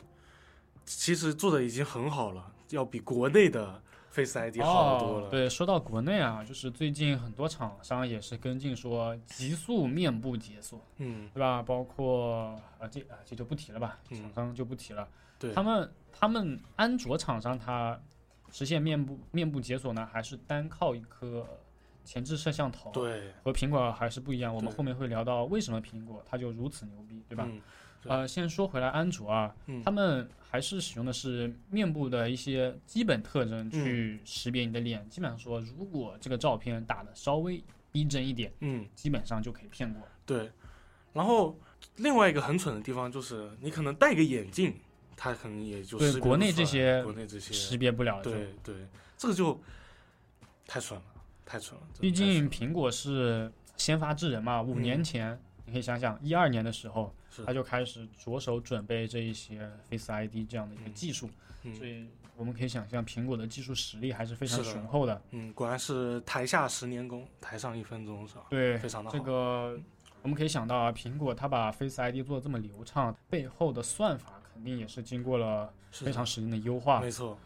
[0.85, 5.26] 其实做的已经很好了，要比国内的 Face ID 好多了。
[5.28, 5.31] 哦。
[5.31, 11.62] 对，说到国内啊，就是最近很多厂商也是跟进说极速面部解锁，嗯，对吧？
[11.62, 15.09] 包括啊这啊这就不提了吧，嗯厂商就不提了。
[15.39, 17.99] 对，他们他们安卓厂商它
[18.51, 21.46] 实现面部面部解锁呢，还是单靠一颗
[22.05, 24.55] 前置摄像头，，对，和苹果还是不一样。
[24.55, 27.44] 我们后面会聊到为什么苹果它就如此牛逼，对吧？
[27.48, 27.61] 嗯
[28.03, 35.07] 对呃，先说回来，安卓啊，嗯他们还是使用的是面部的一些基本特征嗯去识别你的脸。
[35.11, 40.03] 基本上说，如果这个照片打的稍微逼真一点，嗯，基本上就可以骗过。
[40.24, 40.51] 对。
[41.12, 41.55] 然后
[41.96, 44.74] 另外一个很蠢的地方就是，你可能戴个眼镜，
[45.23, 48.23] 它可能也就对国内这些国内这些识别不了。
[48.23, 48.75] 对对，
[49.18, 49.61] 这个就
[50.66, 51.05] 太蠢了，
[51.45, 51.87] 太蠢了。
[52.01, 61.29] 毕竟苹果是先发制人嘛，五嗯年前、你可以想想，一二年的时候，是他就开始着手准备这一些 Face ID 这样的一个嗯技术，
[61.64, 65.21] 所嗯以我们可以想象，苹果的技术实力还是非常雄厚的。
[65.33, 68.47] 嗯，果然是台下十年功，台上一分钟是吧？
[68.49, 69.18] 对，非常的好。
[69.18, 69.79] 这个
[70.23, 77.01] 我们可以想到啊，苹果它把 Face ID 做的这么流畅，背后的算法肯定也是经过了非常时间的优化。
[77.01, 77.38] 没错，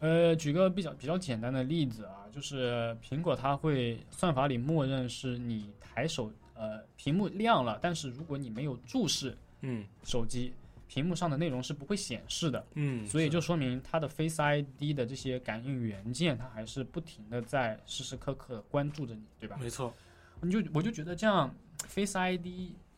[0.00, 10.52] 呃，举个比较比较简单的例子啊，就是苹果它会算法里默认是你抬手，呃，屏幕亮了，但是如果你没有注视嗯手机，
[10.86, 12.64] 屏幕上的内容是不会显示的。
[12.74, 19.56] 嗯，所以就说明它的 Face ID 的这些感应元件，它还是不停的在时时刻刻关注着你，对吧？
[19.60, 19.92] 没错，
[20.40, 21.52] 你就我就觉得这样
[21.88, 22.46] ，Face ID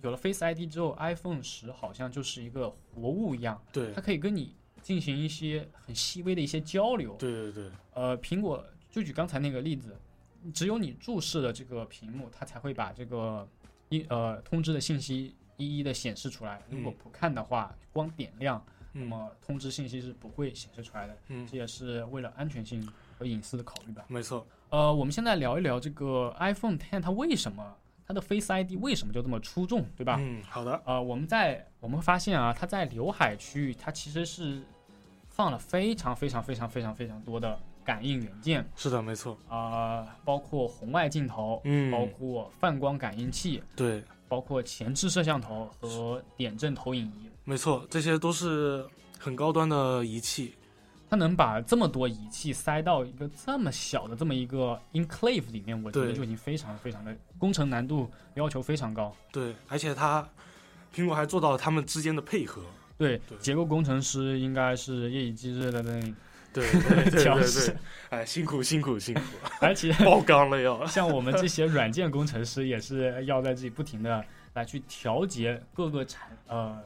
[0.03, 7.17] 有了 Face ID 之后，iPhone 十好像就是一个活物一样，对它可以跟你进行一些很细微的一些交流。
[7.17, 9.97] 对对对，呃，苹果就举刚才那个例子，
[10.55, 13.47] 只有你注视了这个屏幕，它才会把这个
[13.89, 16.63] 一呃通知的信息一一的显示出来。
[16.71, 21.19] 如果嗯不看的话，光点亮，那嗯么通知信息是不会显示出来的。
[21.29, 22.89] 嗯，这也是为了安全性
[23.19, 24.05] 和隐私的考虑吧。
[24.09, 27.77] 没错，呃，我们现在聊一聊这个 iPhone Ten 它为什么
[28.09, 30.17] 它的 Face ID 为什么就这么出众，对吧？
[30.19, 34.63] 嗯，好的，呃，我们在我们会发现啊，它在刘海区域它其实是
[35.29, 47.29] 放了非常非常非常非常非常多的感应元件是的，没错，啊、包括红外镜头，嗯包括泛光感应器，对，包括前置摄像头和点阵投影仪。
[47.45, 48.87] 没错，这些都是
[49.19, 50.55] 很高端的仪器。
[51.09, 59.15] 它能把这么多仪器塞到一个这么小的这么一个 enclave 里面，我觉得就已经非常非常的工程难度要求非常高。
[59.33, 60.29] 对，而且它
[60.95, 62.63] 苹果还做到了他们之间的配合。
[62.97, 66.15] 对，对结构工程师应该是夜以继日的在那里
[66.53, 67.77] 对对 对对，
[68.11, 69.21] 哎，辛苦辛苦辛苦，
[69.61, 70.85] 而且 爆缸了要。
[70.87, 76.77] 像我们这些软件工程师也是要在这里不停的来去调节各个产呃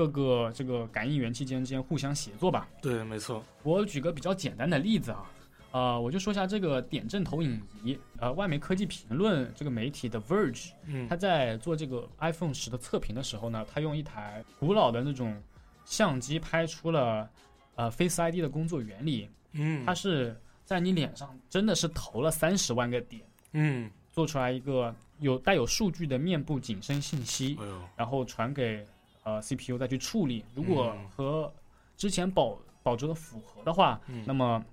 [0.00, 2.66] 各个这个感应元器件之间互相协作吧。
[2.80, 3.44] 对，没错。
[3.62, 5.30] 我举个比较简单的例子啊，
[5.72, 15.38] 呃，我就说一下这个点阵投影仪，呃，外媒科技评论这个媒体的 Verge，嗯他在做这个 iPhone 十的测评的时候呢，他用一台古老的那种
[15.84, 17.28] 相机拍出了
[17.74, 20.34] 呃 Face ID 的工作原理，嗯它是
[20.64, 23.22] 在你脸上真的是投了三十万个点。
[23.52, 28.86] 嗯，做出来一个有带有数据的面部景深信息，哎，然后传给
[29.24, 30.44] 呃 CPU 再去处理。
[30.54, 31.52] 如果嗯和
[31.96, 34.64] 之前保保值的符合的话，嗯那么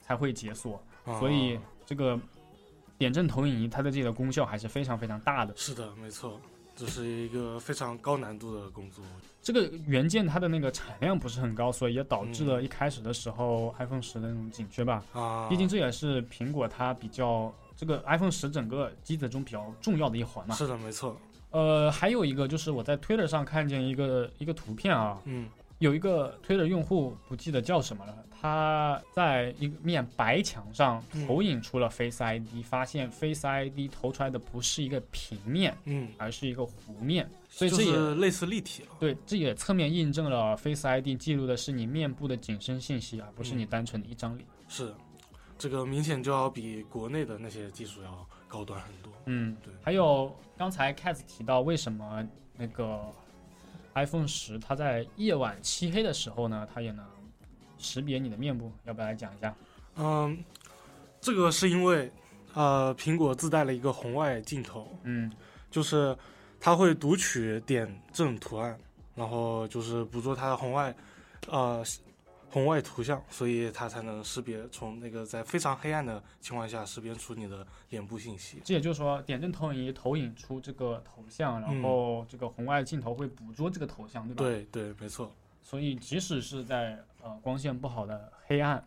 [0.00, 0.82] 才会解锁。
[1.04, 2.18] 啊所以这个
[2.98, 5.54] 点阵投影仪它的这个功效还是非常非常大的。
[5.56, 6.38] 是的，没错，
[6.76, 9.04] 这是一个非常高难度的工作。
[9.42, 15.02] 这个元件它的那个产量不是很高，所以也导致嗯了一开始的时候 iPhone 十的那种紧缺吧。
[15.14, 20.54] 啊，毕竟这也是苹果它比较这个 iPhone 十整个机子中比较重要的一环嘛。
[20.54, 21.18] 是的，没错。
[21.50, 25.48] 呃，还有一个就是我在 Twitter 上看见一个一个图片啊，嗯
[25.78, 36.70] 有一个 Twitter 用户不记得叫什么了，他在一面白墙上嗯投影出了 Face ID，、发现 Face ID 投出来的不是一个平面，嗯，而是一个弧
[37.00, 38.88] 面，所以就这也、是类似立体了。
[39.00, 44.46] 对，这也侧面印证了 Face ID 记录的是你面部的景深信息，而不是你嗯单纯的一张脸。
[44.68, 44.92] 是，
[45.58, 49.12] 这个明显就要比国内的那些技术要高端很多。
[49.26, 52.26] 嗯，对还有刚才 Cats 提到，为什么
[52.56, 53.00] 那个
[53.94, 57.06] iPhone 十它在夜晚漆黑的时候呢，它也能
[57.78, 58.72] 识别你的面部？
[58.84, 59.54] 要不要来讲一下？
[59.96, 60.42] 嗯，
[61.20, 62.10] 这个是因为
[62.54, 65.30] 呃，苹果自带了一个红外镜头，嗯
[65.70, 66.16] 就是
[66.58, 68.76] 它会读取点阵图案，
[69.14, 70.94] 然后就是捕捉它的红外
[71.48, 71.84] 呃
[72.50, 78.60] 红外图像，所以它才能识别从那个在非常黑暗的情况下识别出你的脸部信息。
[78.64, 84.42] 这也就是说，点阵投影仪投影出这个头像，然后这个红外镜头会捕捉这个头像，对吧？。
[84.42, 85.30] 对对，没错。
[85.62, 88.82] 所以即使是在呃光线不好的黑暗，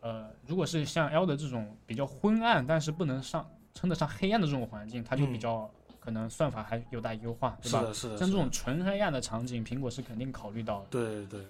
[0.00, 7.80] 呃，如果是像 L 的这种比较昏暗，但是不能上称得上黑暗的这种环境，它就比嗯较、可能算法还有待优化，对吧？
[7.80, 8.16] 是的，是的。
[8.18, 10.86] 像这种纯黑暗的场景，苹果是肯定考虑到的。
[10.90, 11.40] 对对，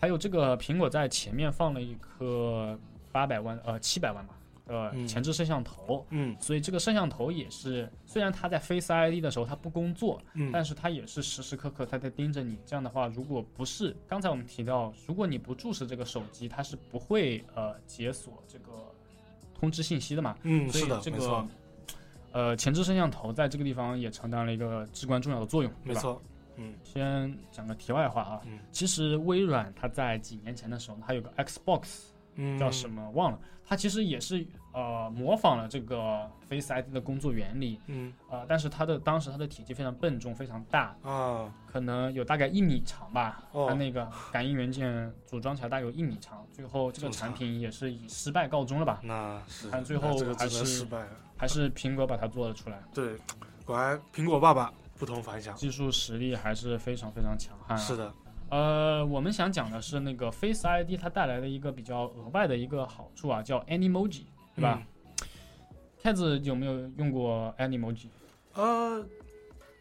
[0.00, 2.78] 还有这个苹果在前面放了一颗
[3.12, 4.34] 八百万呃七百万吧
[4.66, 12.56] 呃嗯前置摄像头，嗯所以这个摄像头也是虽然它在 Face ID 的时候它不工作，嗯，但是它也是时时刻刻它在盯着你。
[12.64, 18.72] 这样的话，如果不是刚才我们提到，如果你不注视这个手机，它是不会呃解锁这个
[19.58, 20.36] 通知信息的嘛。
[20.44, 21.48] 嗯是的，所以这个
[22.30, 25.94] 呃前置摄像头在这个地方也承担了一个至关重要的作用，对吧？
[25.94, 26.22] 没错。
[26.60, 32.02] 嗯先讲个题外话啊，嗯其实微软它在几年前的时候，它有个 Xbox
[32.36, 43.42] 嗯，叫什么忘了，它其实也是呃模仿了这个 Face ID 的工作原理，嗯呃，但是它的当时它的体积非常笨重，非常大，啊，可能有大概一米长吧。
[43.52, 49.00] 哦它那个感应元件组装起来大概有一米长，最后这个产品也是以失败告终了吧？
[49.02, 51.10] 那是，但最后还是失败了。
[51.36, 53.16] 还是苹果把它做了出来，对，
[53.64, 55.56] 果然苹果爸爸不同凡响。
[55.56, 57.80] 技术实力还是非常非常强悍、啊。
[57.80, 58.12] 是的，
[58.50, 64.24] 呃，我们想讲的是那个 Face ID 它带来的一个比较额外的一个好处啊，叫 Animoji，
[64.54, 64.82] 对吧？
[66.02, 68.08] 太子有没有用过 Animoji
[68.54, 69.00] 嗯？
[69.00, 69.06] 呃，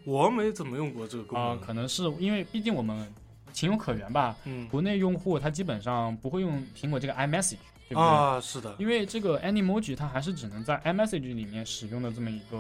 [0.06, 1.60] 我没怎么用过这个功啊、能。
[1.60, 3.14] 可能是因为毕竟我们
[3.52, 4.38] 情有可原吧。
[4.46, 7.58] 嗯国内用户他基本上不会用苹果这个 iMessage，
[7.88, 8.02] 对不对？
[8.02, 12.58] 啊，是的因为这个 Animoji 它还是只能在 iMessage 里面使用的这么一个，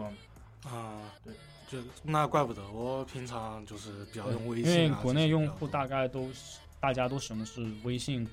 [0.67, 1.33] 啊，对，
[1.69, 8.27] 就那怪不得我平常就是比较用微因信、啊，为国内用户大概都是大家都使用的是微信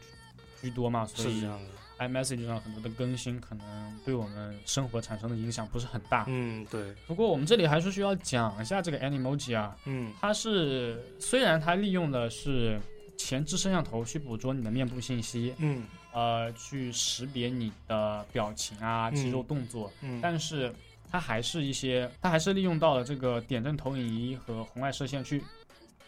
[0.62, 1.70] 居多嘛，所以是这样的。
[1.98, 6.24] iMessage 上很多的更新可能对我们生活产生的影响不是很大。
[6.28, 10.12] 嗯，对，不过我们这里还是需要讲一下这个 Animoji 啊，嗯。
[10.20, 12.80] 它是虽然它利用的是
[13.16, 15.84] 前置摄像头去捕捉你的面部信息，嗯。
[16.12, 20.74] 呃，去识别你的表情啊、肌肉动作，嗯，但是
[21.10, 25.42] 它还是一些，它还是利用到了这个点阵投影仪和红外射线去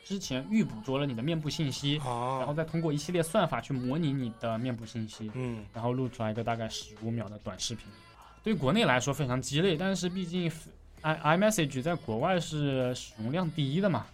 [0.05, 2.05] 之前预捕捉了你的面部信息，然
[2.46, 7.86] 后啊，再通过一系列算法去模拟你的面部信息，嗯然后录出来一个大概十五秒的短视频。
[8.42, 10.51] 对国内来说非常鸡肋，但是毕竟
[11.03, 14.07] i iMessage 在国外是使用量第一的嘛，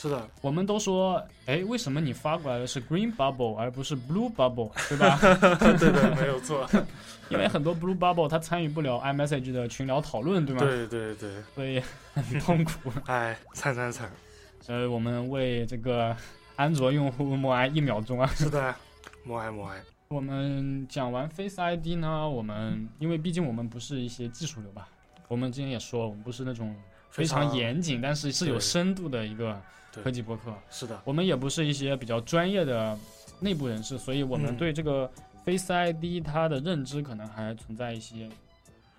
[0.00, 5.18] 是的，我们都说，哎，为什么你发过来的是 green bubble 而不是 blue bubble，对吧？
[5.76, 6.66] 对对，没有错。
[7.28, 10.60] 因为很多 blue bubble 它参与不了 iMessage 的群聊讨论，对吗？
[10.62, 11.82] 对对对，所以
[12.14, 12.90] 很痛苦。
[13.04, 14.10] 哎，惨惨惨！
[14.62, 16.16] 所以我们为这个
[16.56, 18.26] 安卓用户默哀一秒钟啊！
[18.34, 18.74] 是的，
[19.22, 19.78] 默哀默哀。
[20.08, 24.88] 我们讲完 Face ID 呢，我们因为毕竟我们不是一些技术流吧，
[25.28, 26.74] 我们之前也说，我们不是那种
[27.10, 29.60] 非常严谨，但是是有深度的一个
[29.92, 30.52] 科技博客。
[30.70, 32.98] 是的，我们也不是一些比较专业的
[33.40, 35.10] 内部人士，所以我们对这个
[35.44, 38.28] Face ID 它的认知可能还存在一些。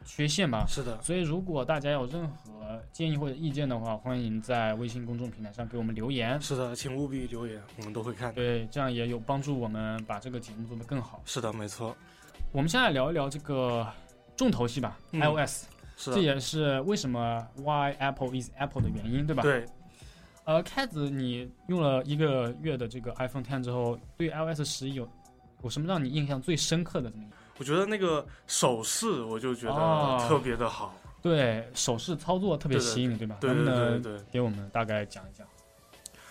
[0.03, 0.99] 缺陷吧，是的。
[0.99, 6.41] 所以如果大家有任何建议或者意见的话，欢迎在微信公众平台上给我们留言。
[6.41, 8.33] 是的，请务必留言，我们都会看。
[8.33, 11.21] 对，这样也有帮助我们把这个节目做得更好。
[11.23, 11.95] 是的，没错。
[12.51, 13.87] 我们现在聊一聊这个
[14.35, 15.65] 重头戏吧，iOS。
[15.95, 16.15] 是。
[16.15, 19.43] 这也是为什么 Why Apple is Apple 的原因，对吧？
[19.43, 19.67] 对。
[20.45, 25.07] 呃，开子，你用了一个月的这个 iPhone Ten 之后，对 iOS 十一有
[25.63, 27.11] 有什么让你印象最深刻的？
[27.57, 30.95] 我觉得那个手势，我就觉得特别的好。
[31.21, 33.37] 对，手势操作特别吸引，对吧？
[33.39, 35.47] 对对对对，给我们大概讲一讲。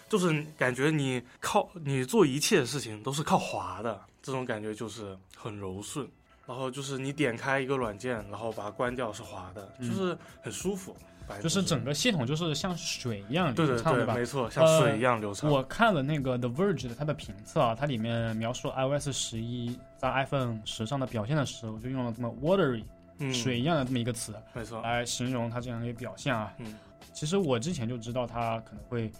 [0.09, 6.09] 就是感觉你靠你做一切事情都是靠滑的，这种感觉就是很柔顺。
[6.47, 10.97] 然后就是你点开一个软件，然后把它关掉是滑的，就是很舒服。
[11.39, 14.15] 就是整个系统就是像水一样流畅，对吧？
[14.15, 15.51] 没错，像水一样流畅。
[15.51, 22.85] 我看了那个 The Verge 的它的评测啊，它里面描述 iOS 十一在 iPhone 十上的表现的时候，就用了这么 watery，
[23.33, 26.53] 水一样的这么一个词，没错，来形容它这样一个表现啊。
[26.59, 26.75] 嗯，
[27.13, 29.11] 其实我之前就知道它可能会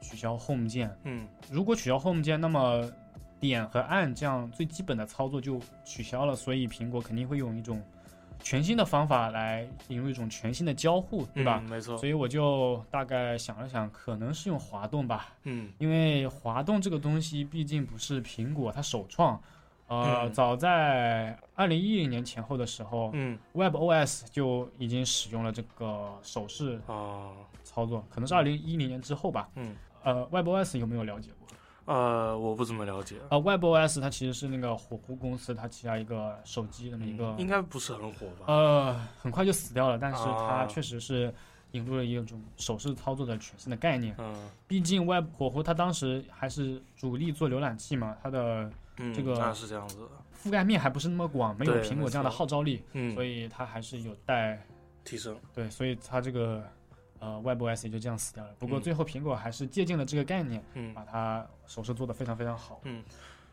[0.00, 0.90] 取消 Home 键。
[1.04, 2.90] 嗯，如果取消 Home 键，那么
[3.38, 7.82] 点和按这样最基本的操作就取消了，所以苹果肯定会用一种。
[8.42, 11.62] 全新的方法来引入一种全新的交互，对吧？
[11.68, 11.96] 没错。
[11.96, 15.34] 所以我就大概想了想，可能是用滑动吧。
[15.44, 15.72] 嗯。
[15.78, 19.40] 因为滑动这个东西毕竟不是苹果它首创，
[19.86, 27.30] 呃，早在二零一零年前后的时候，嗯，WebOS 就已经使用了这个手势啊
[27.62, 29.48] 操作，可能是二零一零年之后吧。
[29.56, 29.76] 嗯。
[30.02, 31.39] 呃，WebOS 有没有了解过？
[31.86, 33.16] 呃，我不怎么了解。
[33.30, 38.44] 呃，WebOS 它其实是那个火狐公司它旗下一个手机那么一个，应该不是很火吧？
[38.46, 41.34] 呃，很快就死掉了，但是它确实是
[41.72, 44.14] 引入了一种手势操作的全新的概念。
[44.18, 48.70] 嗯，毕竟 Web 火狐它当时还是主力做浏览器嘛，它的
[49.14, 49.98] 这个是这样子，
[50.40, 54.64] 覆盖面还不是那么广，没有苹果这样的号召力，嗯，所以它还是有待
[55.02, 55.36] 提升。
[55.52, 56.62] 对，所以它这个。
[57.20, 58.50] 呃，WebOS 也就这样死掉了。
[58.58, 62.80] 不过最后苹果还是借鉴了这个概念，嗯，把它手势做得非常非常好。
[62.84, 63.04] 嗯，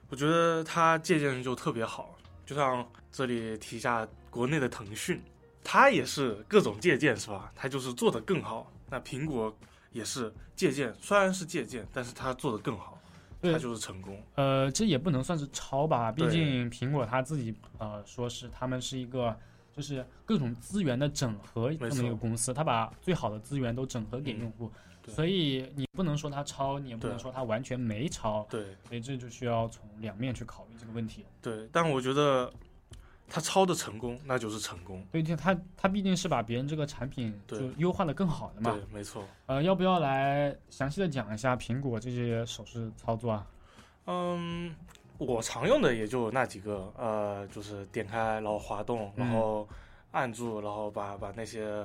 [0.10, 2.18] 我觉得它借鉴就特别好。
[2.46, 5.22] 就像这里提一下国内的腾讯，
[5.66, 7.52] 它也是各种借鉴，是吧？
[7.54, 8.72] 它就是做得更好。
[8.90, 9.54] 那苹果
[9.92, 12.98] 也是借鉴，虽然是借鉴，但是它做得更好，
[13.42, 14.18] 它就是成功。
[14.36, 19.38] 呃，这也不能算是抄吧，毕竟苹果它自己呃说是他们是一个。
[19.78, 24.72] 就是各种资源的整合这么一个公司，他把最好的资源都整合给用户，
[25.06, 28.44] 所以你不能说他抄，你也不能说他完全没抄。
[28.50, 31.24] 对，所以这就需要从两面去考虑这个问题。
[31.44, 32.52] 对，但我觉得
[33.30, 35.06] 他抄的成功，那就是成功。
[35.12, 38.72] 对，他他毕竟是把别人这个产品就优化的更好的嘛。
[38.72, 39.24] 对，没错。
[39.46, 43.48] 呃，要不要来详细的讲一下苹果这些手势操作啊？
[44.08, 44.76] 嗯。
[45.18, 49.68] 我常用的也就那几个，呃，就是点开，然后滑动，然后
[50.12, 51.84] 按住，然后把把那些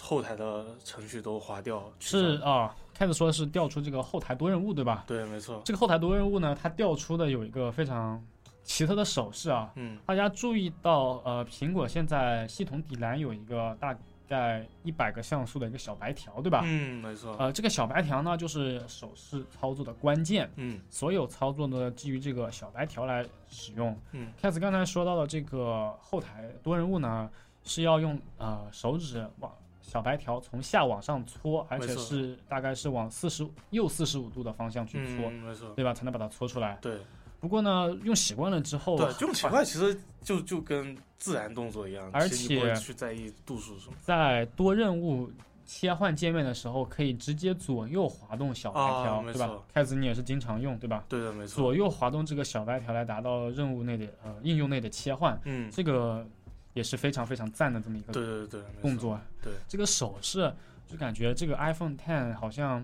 [0.00, 1.82] 后台的程序都划掉。
[1.98, 5.04] 是啊，开始说的是调出这个后台多任务，对吧？
[5.06, 5.60] 对，没错。
[5.64, 8.22] 这个后台多任务呢，它调出的有一个非常
[8.62, 9.72] 奇特的手势啊。
[9.76, 9.98] 嗯。
[10.06, 13.96] 大家注意到，呃，苹果现在系统底栏有一个大。
[14.34, 16.62] 在一百个像素的一个小白条，对吧？
[16.64, 17.36] 嗯，没错。
[17.38, 20.50] 呃，这个小白条呢，就是手势操作的关键。
[20.56, 23.96] 嗯，所有操作呢，基于这个小白条来使用。
[24.10, 27.30] 嗯，开始刚才说到的这个后台多人物呢，
[27.62, 35.94] 是要用呃手指往小白条从下往上搓，而且是大概是往四十右四十五度的方向去搓，没错，对吧？
[35.94, 36.76] 才能把它搓出来。
[36.82, 36.98] 对。
[37.44, 43.92] 不过呢，用习惯了之后，对，用习惯其实就就跟自然动作一样，而且去在意度数什么。
[44.00, 45.30] 在多任务
[45.66, 49.50] 切换界面的时候，可以直接左右滑动小白条，对吧？
[49.74, 51.04] 开子你也是经常用，对吧？
[51.06, 51.62] 对的，没错。
[51.62, 56.26] 左右滑动这个小白条来达到任务内的呃应用内的切换，嗯，这个
[56.72, 59.20] 也是非常非常赞的这么一个对对对动作。
[59.42, 60.50] 对这个手势，
[60.88, 62.82] 就感觉这个 iPhone Ten 好像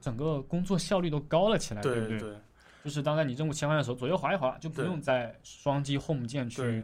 [0.00, 2.36] 整个工作效率都高了起来，对不对？
[2.84, 6.82] 就是当在你任务切换的时候，左右滑一滑，就不用再双击 Home 键去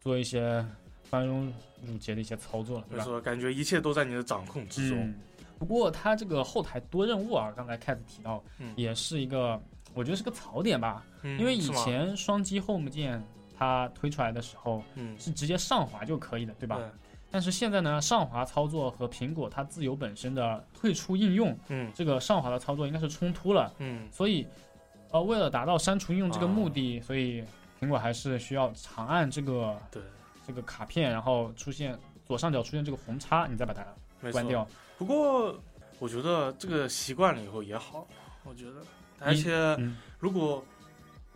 [0.00, 0.64] 做一些
[1.04, 1.52] 繁荣
[1.86, 3.04] 缛节的一些操作了，对吧？
[3.04, 5.14] 没错，感觉一切都在你的掌控之中。
[5.58, 9.60] 不过它这个后台多任务啊，刚才 Cat 提到，嗯也是一个
[9.94, 13.22] 我觉得是个槽点吧，嗯因为以前双击 Home 键
[13.56, 16.76] 它推出来的时候嗯是直接上滑就可以的，对吧？
[16.76, 16.84] 对
[17.30, 24.46] 但是现在呢，上滑操作和苹果它自有本身的退出应用嗯这个上滑的操作应该是冲突了，嗯所以
[25.10, 27.42] 呃，为了达到删除应用这个目啊的，所以
[27.80, 30.02] 苹果还是需要长按这个对，
[30.46, 33.84] 这个卡片，然后出现左上角出现这个红叉，你再把它。
[34.32, 34.66] 关掉。
[34.98, 35.54] 不过
[35.98, 38.08] 我觉得这个习惯了以后也好，
[38.44, 38.76] 我觉得，
[39.20, 40.64] 而且嗯如果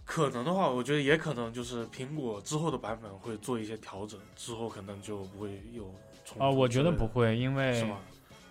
[0.05, 5.95] 可能的话，我觉得也可能就是苹果之后的版本会做一些调整，之后可能就不会有
[6.25, 7.87] 重复啊、我觉得不会，因为？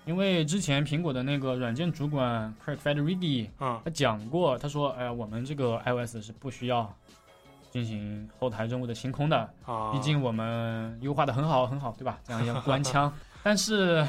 [0.06, 6.92] 因为之前苹果的那个软件主管 Craig Federighi 嗯他讲过，他说，哎呀，我们这个 iOS 是不需要
[7.72, 12.20] 进行后台任务的清空的，啊，毕竟我们优化的很好很好，对吧？
[12.26, 14.06] 这样一样官腔， 但是。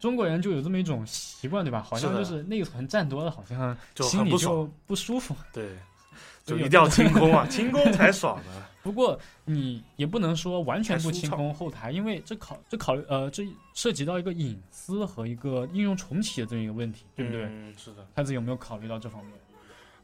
[0.00, 1.84] 中国人就有这么一种习惯，对吧？
[1.86, 5.36] 好像就是内存占多了，好像心里就不舒服。
[5.52, 5.76] 对，
[6.42, 8.66] 就一定要清空啊，清空才爽呢。
[8.82, 17.44] 不过你也不能说完全不清空后台，因为这考这考虑呃这涉及到一个隐私和一个应用重启的这么一个问题，对不对？
[17.44, 18.06] 嗯，是的。
[18.14, 19.34] 太子有没有考虑到这方面？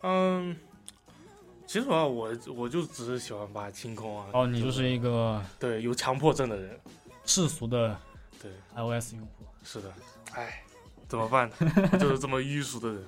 [0.02, 0.56] 嗯，
[1.66, 4.26] 其实啊，我我就只是喜欢把它清空啊。
[4.32, 6.78] 哦，你就是一个对有强迫症的人。
[7.24, 7.98] 世俗的
[8.40, 9.90] 对，iOS 用户，是的。
[10.34, 10.62] 哎，
[11.08, 11.56] 怎么办呢？
[11.98, 13.02] 就是这么迂俗的人。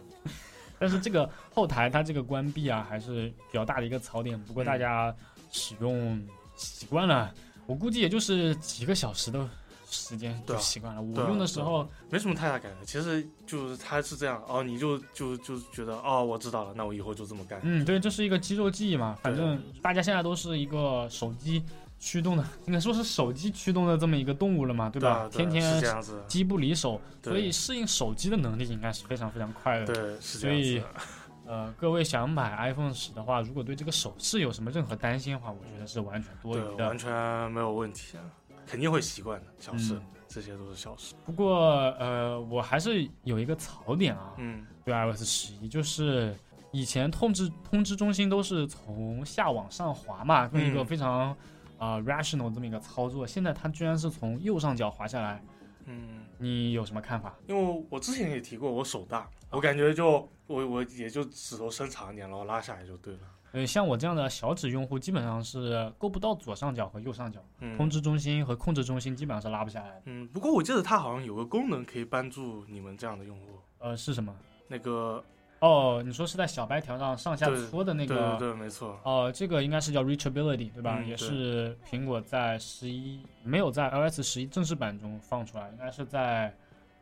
[0.80, 4.40] 但是这个后台它这个关闭啊，还是比较大的一个槽点。
[4.44, 5.16] 不过大嗯家
[5.50, 6.20] 使用
[6.56, 7.32] 习惯了，
[7.66, 9.48] 我估计也就是几个小时的
[9.90, 11.00] 时间就习惯了。
[11.00, 12.84] 我用的时候，没什么太大感觉。
[12.84, 17.60] 其实就是它是这样哦，你就就就觉得哦，我知道了，那我以后就这么干。
[17.62, 19.16] 嗯，对，这是一个肌肉记忆嘛。
[19.22, 21.62] 反正大家现在都是一个手机
[21.98, 25.28] 驱动的， 应该说是手机驱动的这么一个动物了嘛，对吧？
[25.32, 26.22] 天天是这样子。
[26.28, 29.86] 机不离手，所以适应手机的能力应该是非常非常快的。
[29.86, 31.02] 对，是这所以样子的。
[31.48, 36.98] 呃，各位想买 iPhone 十的话，如果对这个手势有什么任何担心的话，我觉得是完全多余，的完。
[36.98, 38.18] 全没有问题，
[38.66, 41.14] 肯定会习惯的，小事，嗯这些都是小事。
[41.24, 41.64] 不过
[41.98, 46.36] 呃，我还是有一个槽点啊，嗯，对 iOS 十一，就是
[46.70, 51.30] 以前通知通知中心都是从下往上滑嘛，用一个嗯非常
[51.78, 55.42] 啊、呃 rational 这么一个操作，现在它居然是从右上角滑下来，
[55.86, 57.36] 嗯，你有什么看法？
[57.46, 63.20] 因为我之前也提过，我手大，我感觉就我我也就指头伸长一点，然后拉下来就对了。
[63.52, 70.02] 呃，像我这样的小指用户，基本上是够不到左上角和右上角，嗯，通知中心和控制中心基本上是拉不下来的。
[70.04, 73.46] 嗯，不过我记得它好像有个功能可以帮助你们这样的用户，
[73.78, 74.36] 呃，是什么？
[74.68, 75.24] 那个
[75.60, 78.36] 哦，你说是在小白条上上下搓的那对个？
[78.38, 78.98] 对对，没错。
[79.02, 81.00] 哦，这个应该是叫 reachability，对吧？
[81.04, 86.54] 也嗯对是苹果在十一没有在 iOS 十一正式版中放出来，应该是在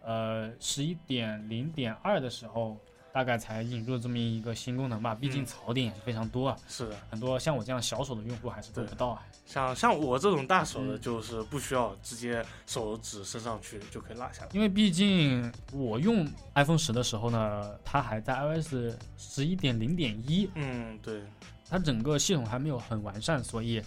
[0.03, 2.77] 呃十一点零点二的时候，
[3.17, 5.15] 大概才引入这么一个新功能吧。
[5.15, 9.23] 毕竟嗯槽点也是非常多啊，是的，很多像我这样小手的用户还是做不到啊。
[9.47, 14.51] 像像我这种大手的，嗯就是不需要直接手指伸上去就可以拉下来。
[14.53, 18.75] 因为毕竟我用 iPhone 十的时候呢，它还在 iOS
[19.17, 21.23] 十一点零点一，嗯，对，
[21.71, 23.83] 它整个系统还没有很完善，所以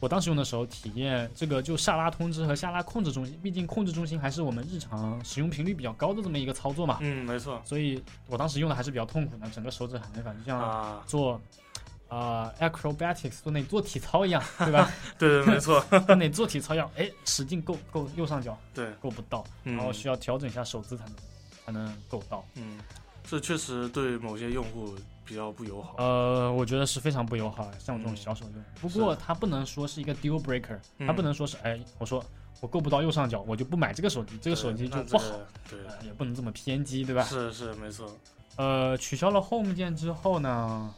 [0.00, 7.60] 我当时用的时候体验这个就下拉通知和下拉控制中心，毕竟控制中心还是我们日常使用频率比较高的这么一个操作嘛，嗯，没错。
[7.64, 11.40] 所以我当时用的还是比较痛苦的，整个手指很没法，就像啊，做。
[12.08, 14.90] 啊、a c r o b a t i c s 做那做体操一样， 对吧？
[15.18, 15.78] 对对，没错。
[16.08, 21.14] 跟那做体操一样，哎，使劲够够右上角对，够不到，嗯然后需要调整一下手姿才能
[21.66, 22.42] 才能够到。
[22.54, 22.78] 嗯，
[23.28, 24.96] 这确实对某些用户
[25.28, 25.94] 比较不友好。
[25.98, 28.64] 呃，我觉得是非常不友好的，像我这种嗯小手用。
[28.80, 32.24] 不过它不能说是一个 deal breaker，、它嗯不能说是哎，我说
[32.60, 35.24] 我够不到右上角，我就不买这个手机，这个手机就不好，
[35.68, 37.22] 对，呃也不能这么偏激，对吧？
[37.24, 38.10] 是是没错。
[38.56, 40.92] 呃，取消了 Home 键之后呢，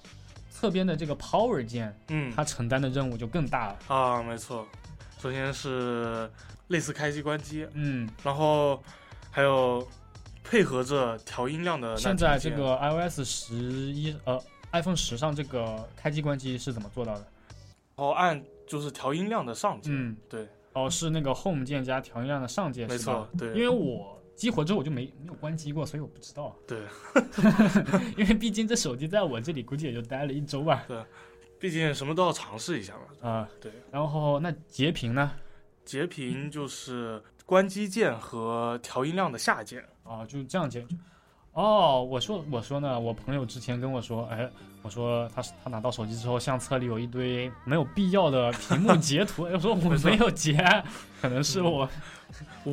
[0.49, 3.79] 侧边的这个 Power 键，嗯，它承担的任务就更大了。
[3.89, 4.67] 啊，没错。
[5.21, 6.31] 首先是
[6.69, 8.83] 类似开机关机，嗯，然后
[9.31, 9.87] 还有
[10.43, 14.41] 配合着调音量的现在这个 iOS 十一呃
[14.73, 17.27] iPhone 十上这个开机关机是怎么做到的？
[17.97, 26.57] 哦按就是调音量的上键，嗯，对，哦，是那个 Home 键加调音量的上键，没错，对，因为我激活之后我就没没有关机过，所以我不知道。
[26.67, 26.79] 对，
[28.17, 30.85] 因为毕竟这手机在我这里估计也就待了一周吧。
[30.89, 31.03] 对
[31.59, 33.29] 毕竟什么都要尝试一下嘛。
[33.29, 35.33] 啊、对，然后那截屏呢？
[35.85, 39.85] 截屏就是关机键和调音量的下键。
[40.11, 40.85] 啊、就这样截。
[41.53, 44.49] 哦，我说我说呢，我朋友之前跟我说，哎，
[44.83, 50.57] 我说他他拿到手机之后，相册里有一堆没有必要的屏幕截图， 哎我说我没有截，
[51.21, 51.89] 可能是我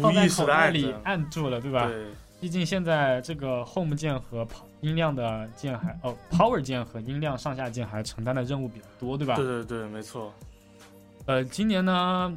[0.01, 1.88] 放在口袋里按住了，对吧？
[1.88, 2.05] 对，
[2.39, 4.47] 毕竟现在这个 Home 键和
[4.81, 9.35] 音量的键还哦 Power 键和音量上下键还承担的任务比较多，对吧？
[9.35, 10.31] 对对对，没错。
[11.26, 12.31] 呃，今年呢，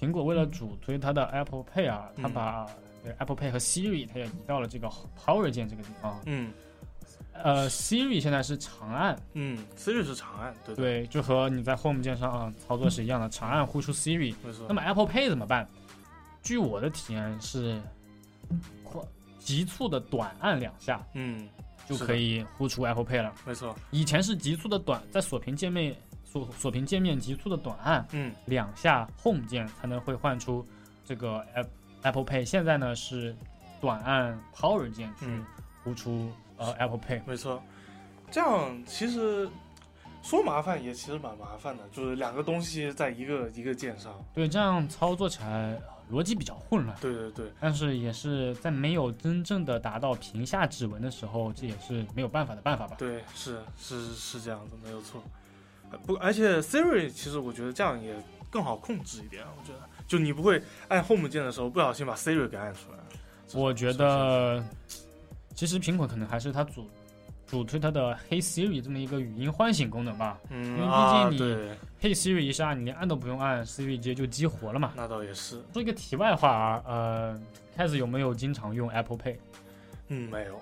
[0.00, 2.70] 苹果为了主推它的 Apple Pay 啊，它嗯把、呃
[3.18, 6.20] Apple Pay 和 Siri 它也移到了这个 Power 键这个地方。
[6.26, 6.52] 嗯
[7.42, 14.34] 呃，Siri 现在是长按，嗯，Siri 是长按，对，对，就和你在 Home 键上啊操作是一样的，长按呼出 Siri。
[14.44, 14.74] 没错那。
[14.74, 15.66] 么 Apple Pay 怎么办？
[16.42, 17.80] 据我的体验是，
[18.84, 19.00] 快
[19.38, 21.48] 急促的短按两下嗯，
[21.88, 23.32] 就可以呼出 Apple Pay 了。
[23.46, 23.74] 没错。
[23.90, 30.62] 以前是急促的短，在锁屏界面锁锁屏界面急促的短按嗯两下 Home 键才能会换出
[31.06, 31.66] 这个 App
[32.02, 32.44] Apple Pay。
[32.44, 33.34] 现在呢是
[33.80, 35.44] 短按 Power 键去嗯
[35.84, 37.22] 呼出、呃 Apple Pay。
[37.26, 37.62] 没错。
[38.30, 39.48] 这样其实
[40.22, 44.12] 说麻烦也其实蛮麻烦的，就是两个东西在一个一个键上。
[44.34, 45.80] 对，这样操作起来呃
[46.12, 46.96] 逻辑比较混乱。
[47.00, 52.94] 对对对，但是也是在没有真正的达到屏下指纹的时候，这也是没有办法的办法吧？
[52.98, 55.22] 对，是是是这样子，没有错。
[55.90, 58.14] 呃不，而且 Siri 其实我觉得这样也
[58.48, 59.80] 更好控制一点，我觉得，
[60.10, 62.98] 就你不会按 Home 键的时候不小心把 Siri 给按出来。
[63.54, 64.60] 我觉得，
[65.54, 66.90] 其实苹果可能还是它主
[67.46, 70.36] 主推它的 Hey Siri 这么一个语音唤醒功能吧。
[70.50, 74.94] 因为毕竟你对，嘿 Siri 一下，你连按都不用按，Siri 直接就激活了嘛。
[74.96, 75.62] 那倒也是。
[75.72, 77.40] 说一个题外话啊，呃，
[77.76, 79.36] 开始有没有经常用 Apple Pay？
[80.08, 80.60] 嗯，没有。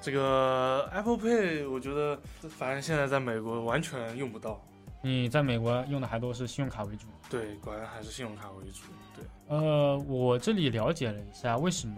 [0.00, 2.16] 这个 Apple Pay，我觉得
[2.48, 4.64] 反正现在在美国完全用不到。
[5.02, 7.06] 你在美国用的还都是信用卡为主。
[7.30, 8.82] 对，果然还是信用卡为主。
[9.14, 11.96] 对，呃，我这里了解了一下，为什么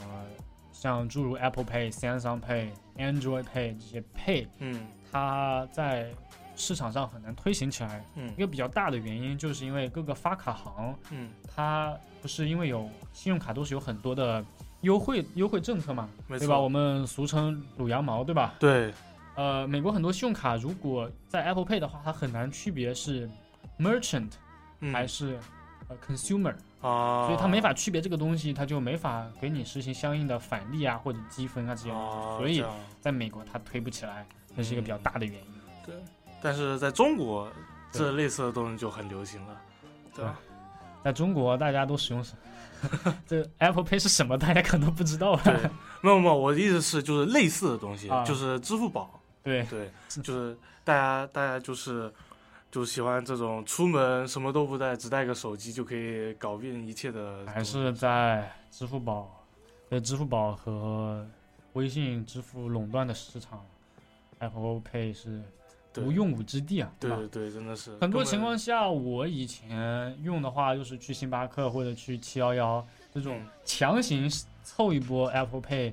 [0.72, 6.10] 像诸如 Apple Pay、Samsung Pay、Android Pay 这些 Pay，嗯它在
[6.54, 8.04] 市场上很难推行起来。
[8.14, 14.44] 嗯一个比较大的原因，就是因为各个发卡行，嗯，它不是因为有信用卡都是有很多的
[14.82, 16.58] 优惠优惠政策嘛，对吧？
[16.58, 18.54] 我们俗称卤羊毛，对吧？
[18.58, 18.92] 对，
[19.38, 23.30] 呃，美国很多信用卡如果在 Apple Pay 的话，它很难区别是
[23.78, 24.32] merchant
[24.80, 25.38] 嗯还是、
[25.86, 26.54] 呃 consumer。
[26.80, 32.64] 啊，所以它没法区别这个东西，它就没法给你实行相应的返利啊或者积分啊这些东西，啊，所以
[33.00, 35.46] 在美国它推不起来，这是一个比较大的原因。
[35.86, 35.94] 对，
[36.42, 37.48] 但是在中国，
[37.92, 39.60] 这类似的东西就很流行了，
[40.14, 40.38] 对吧？
[41.04, 42.36] 在中国，大家都使用什
[43.26, 44.36] 这 Apple Pay 是什么？
[44.36, 45.42] 大家可能都不知道吧？
[45.44, 45.54] 对，
[46.00, 49.17] 没有没有，我的意思是就是类似的东西，啊就是支付宝，
[49.48, 49.64] 对。
[49.64, 49.90] 对，
[50.22, 52.12] 就是大家大家就是
[52.70, 59.44] 就喜欢这种出门什么都不带，只带个手机就可以搞定一切的，还是在支付宝，
[59.90, 61.26] 在支付宝和
[61.72, 63.64] 微信支付垄断的市场
[64.38, 65.42] ，Apple Pay 是
[65.96, 66.96] 无用武之地啊，吧？
[67.00, 67.96] 对对对，真的是。
[68.00, 73.46] 很多情况下，我以前用的话，就是去星巴克或者去七幺幺这种嗯。
[73.64, 74.30] 强行
[74.62, 75.92] 凑一波 Apple Pay，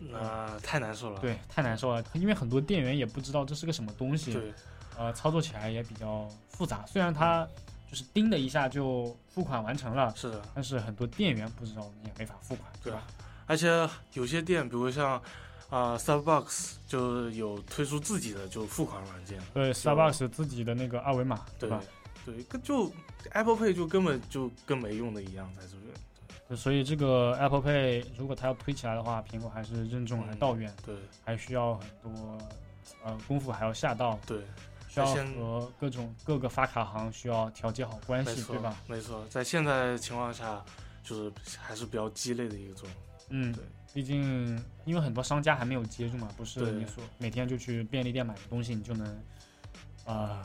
[0.00, 2.04] 那太难受了，对，太难受了。
[2.14, 4.52] 因为很多店员也不知道这是个什么东西，对
[4.96, 6.84] 呃，操作起来也比较复杂。
[6.86, 7.46] 虽然它
[7.90, 13.02] 就是叮的一下就付款完成了，是的，但是很多店员不知道也没法付款，对吧？
[13.46, 15.20] 而且有些店，比如像
[15.70, 21.82] 啊、Starbucks 就有推出自己的就付款软件，对，Starbucks 自己的那个二维码，对吧？
[22.24, 22.90] 对，跟就
[23.32, 25.94] Apple Pay 就根本就跟没用的一样，在这边。
[26.56, 30.94] 所以这个 Apple Pay 如果它要推起来的话，苹果还是任重而道远，对
[31.24, 32.38] 还需要很多
[33.04, 34.40] 呃功夫还要下到，对，
[34.88, 38.76] 需要和各种各个发卡行需要调节好关系，对吧？
[38.86, 40.64] 没错，在现在情况下，
[41.02, 42.96] 就是还是比较鸡肋的一个作用。
[43.30, 43.62] 嗯对，
[43.92, 49.22] 毕竟因为很多商家还没有接住嘛，不是你说每天就去便利店买个东西，你就能
[50.06, 50.42] 呃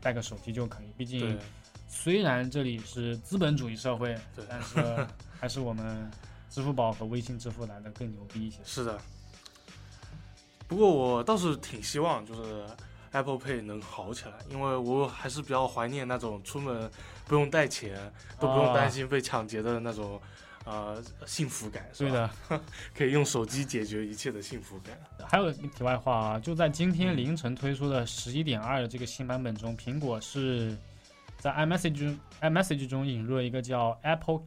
[0.00, 0.92] 带个手机就可以。
[0.96, 1.38] 毕竟
[1.86, 5.06] 虽然这里是资本主义社会，对但是
[5.40, 6.10] 还是我们
[6.50, 8.58] 支付宝和微信支付来的更牛逼一些。
[8.64, 8.98] 是的。
[10.66, 12.64] 不过我倒是挺希望，就是
[13.12, 16.90] Apple Pay 能好起来，因为我还是比较怀念那种出门
[17.26, 20.20] 不用带钱，都不用啊担心被抢劫的那种。
[20.64, 22.10] 呃，幸福感是？
[22.10, 22.30] 的，
[22.94, 24.94] 可以用手机解决一切的幸福感。
[25.26, 30.76] 还有题外话啊，就在今嗯天凌晨推出的十一点二的这个新版本中，苹果是
[31.38, 34.42] 在 iMessage iMessage 中引入了一个叫 Apple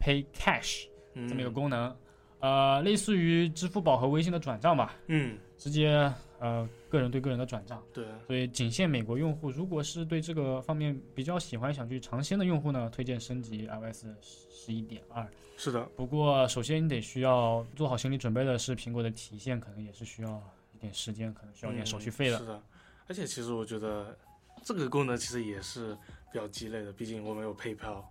[0.00, 1.96] Pay Cash 嗯，这么一个功能，
[2.40, 9.50] 呃，类似于支付宝和微信的转账吧，嗯，直接呃个人对个人的转账，对，所以仅限美国用户。
[9.50, 15.26] 如果是对这个方面比较喜欢、想去尝鲜的用户呢，推荐升级 iOS 十一点二。
[15.56, 20.40] 是的，不过，首先你得需要做好心理准备的是，苹果的提现可能也是需要
[20.72, 22.38] 一点时间，可能需要点手续费的。
[22.38, 22.62] 嗯是的，
[23.08, 24.16] 而且其实我觉得
[24.62, 25.94] 这个功能其实也是
[26.32, 28.04] 比较鸡肋的，毕竟我没有 PayPal，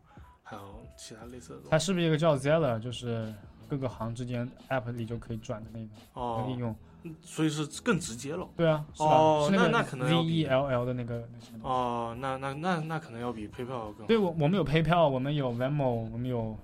[0.50, 0.62] 还有
[0.96, 1.70] 其他类似的。
[1.70, 3.34] 它是不是一个叫 Zeller，就是
[3.68, 6.74] 各个行之间 App 里就可以转的那个哦应，用。
[7.22, 8.48] 所以是更直接了。
[8.56, 9.10] 对啊，是吧？
[9.10, 11.28] 哦是那个那那可能 Z E L L 的那个。
[11.62, 14.08] 哦，那那那那可能要比 PayPal 更。
[14.08, 16.58] 对，我我们有 PayPal，我们有 Venmo，我们有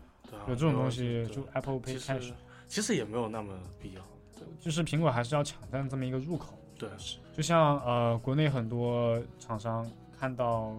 [0.48, 2.34] 有这种东西，就 Apple Pay 其 Cash 实。
[2.68, 4.02] 其实也没有那么必要。
[4.36, 6.58] 对就是苹果还是要抢占这么一个入口。
[6.78, 6.90] 对，
[7.32, 9.90] 就像呃，国内很多厂商
[10.20, 10.74] 看到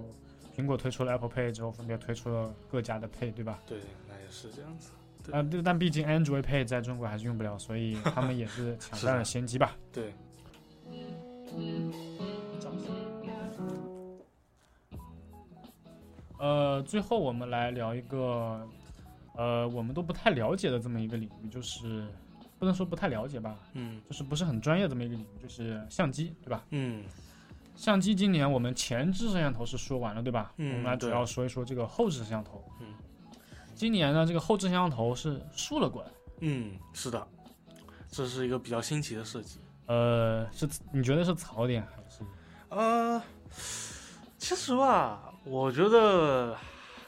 [0.57, 3.61] 苹果推出了 Apple Pay 之后，分别推出了各家的 Pay，对吧？
[3.67, 3.79] 对，
[4.09, 4.91] 那也是这样子。
[5.25, 9.77] 对啊、对，但毕竟 Android Pay 在中国还是用不了，所以他们也是抢占了 先机吧。
[9.91, 10.13] 对，
[16.39, 18.69] 呃，最后我们来聊一个，
[19.35, 22.07] 呃，我们都不太了解的这么一个领域，就是
[22.59, 26.67] 不能说不太了解吧，嗯就是不是很专业这么一个领域，就是相机，对吧？
[26.69, 27.03] 嗯
[27.77, 30.53] 相机今年我们前置摄像头是说完了，对吧？
[30.57, 32.65] 嗯我们来主要说一说这个后置摄像头。
[32.81, 32.95] 嗯，
[33.75, 36.09] 今年呢，这个后置摄像头是竖了过来。
[36.41, 37.27] 嗯，是的，
[38.11, 39.59] 这是一个比较新奇的设计。
[39.87, 42.21] 呃，是你觉得是槽点还是？
[42.71, 43.23] 呃，
[44.39, 46.57] 其实吧，我觉得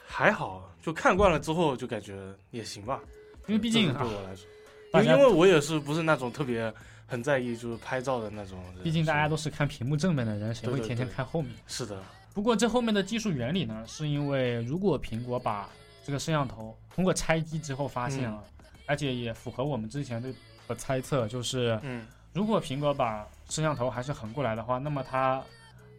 [0.07, 3.01] 还好，就看惯了之后就感觉也行吧。
[3.47, 6.73] 因为毕竟对，我来说，因为我也是不是那种特别
[7.07, 8.83] 很在意就是拍照的那种人。
[8.83, 11.53] 毕竟大家都是是看屏幕正面的人，谁会天天对对对看后面？
[11.67, 12.03] 是的，
[12.35, 15.69] 不过这后面的技术原理呢，是因为如果苹果把
[16.05, 18.43] 这个摄像头通过拆机之后发现了，
[18.87, 20.33] 而且也符合我们之前的
[20.69, 25.43] 的猜测，就是嗯如果苹果把摄像头还是横过来的话，那么它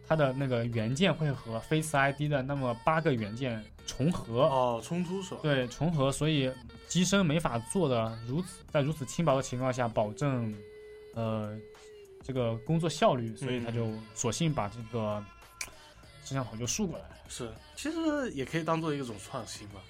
[0.06, 4.42] 它的那个元件会和 Face ID 的那么八个元件重合。
[4.42, 5.40] 哦，冲突是吧？
[5.42, 6.50] 对，重合，所以
[6.86, 10.54] 机身没法做的如此在如此轻薄的情况下保证，
[11.18, 11.58] 呃，
[12.22, 15.20] 这个工作效率，所以他就索性把这个
[16.24, 19.80] 摄像头就竖过来了，是，其实也可以当做一种创新吧，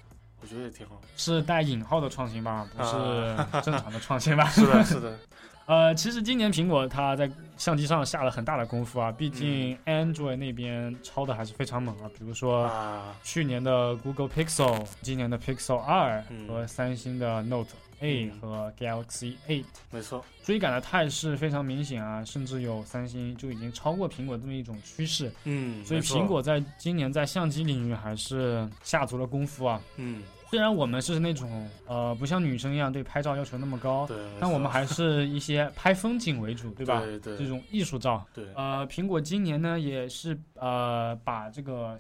[0.41, 0.99] 我觉得也挺好。
[1.19, 4.49] 是带引号的创新吧，不是啊 正常的创新吧？
[4.49, 5.19] 是的，是的，
[5.67, 12.65] 呃，其实今年苹果它在相机上下了很大的功夫啊，毕竟嗯 Android 那边抄的还是非常猛啊，比如说。
[12.69, 18.41] 啊，去年的 Google Pixel，今年的 Pixel 二、嗯和三星的 Note A 嗯。
[18.41, 29.81] 和 Galaxy A 没错，追赶的态势非常明显啊，甚至有三星就已经超过苹果这么一种趋势，嗯，所以苹，果在今年在相机领域还是下足了功夫啊。
[29.97, 37.01] 嗯，虽然我们是那种呃不像女生一样对拍照要求那么高，对，但我们还是一些拍风景为主，对吧？
[37.01, 37.37] 对对。
[37.37, 41.99] 这种艺术照，对，呃，苹果今年呢也是呃把这个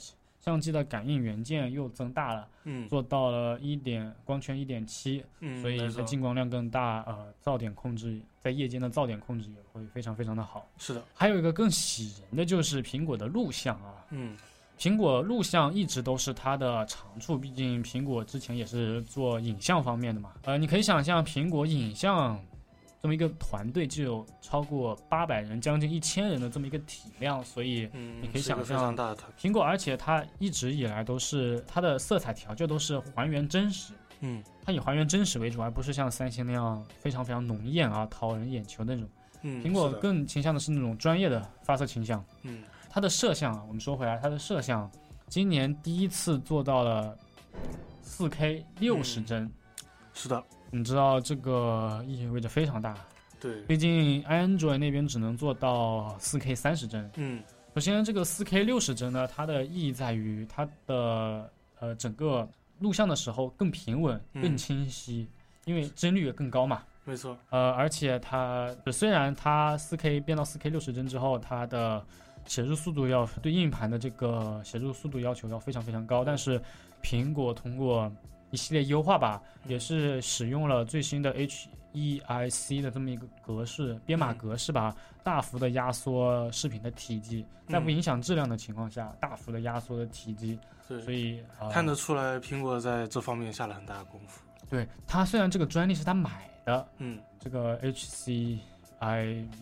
[0.49, 10.67] 相机的感应元件又增大了，嗯做到了一点光圈一点七，嗯，所以它进光量更大，呃，噪点控制在夜间的噪点控制也会非常非常的好。
[10.79, 14.35] 是的，还有一个更喜人的就是苹果的录像啊，嗯
[14.79, 20.33] 苹果录像一直都是它的长处，毕竟苹果之前也是做影像方面的嘛。
[20.45, 22.41] 呃，你可以想象苹果影像
[23.01, 28.97] 这么一个团队就有超过八百人，将近一千人的这么一个体量，所以嗯，你可以想象
[29.39, 33.93] 苹果，而且它一直以来都是它的色彩调教都是还原真实。
[34.21, 39.09] 嗯它以还原真实为主，而不是像三星那样非常非常浓艳啊、讨人眼球那种。
[39.43, 42.23] 嗯，苹果更倾向的是那种专业的发色倾向。
[42.43, 44.91] 嗯它的摄像啊，我们说回来，它的摄像
[45.29, 47.17] 今年第一次做到了
[48.03, 49.53] 四 K 六十嗯帧，
[50.13, 52.95] 是的，你知道这个意味着非常大。
[53.41, 57.11] 对，毕竟 Android 那边只能做到 4K 三十帧。
[57.17, 57.43] 嗯
[57.75, 62.49] 首先，这个 4K 六十帧呢，它的意义在于它的呃整个
[62.81, 65.29] 录像的时候更平稳、嗯更清晰，
[65.65, 66.83] 因为帧率也更高嘛。
[67.05, 72.05] 没错，呃，而且它虽然它 4K 变到 4K 六十帧之后，它的
[72.47, 76.61] 写入速度要对硬盘的这个写入速度要求要非常非常高，但是
[77.01, 78.11] 苹果通过
[78.51, 84.39] 一系列优化吧，也是使用了最新的 HEIC 的这么一个格式编码嗯。
[84.39, 87.93] 格式吧，大幅的压缩视频的体积，在不嗯。
[87.93, 94.41] 影响质量的情况下，大幅的压缩的体积，对，所以、呃、看得出来苹果在这方面下了很大的功夫。
[94.71, 97.19] 对它虽然这个专利是他买的，嗯。
[97.41, 98.59] 这个 HCIV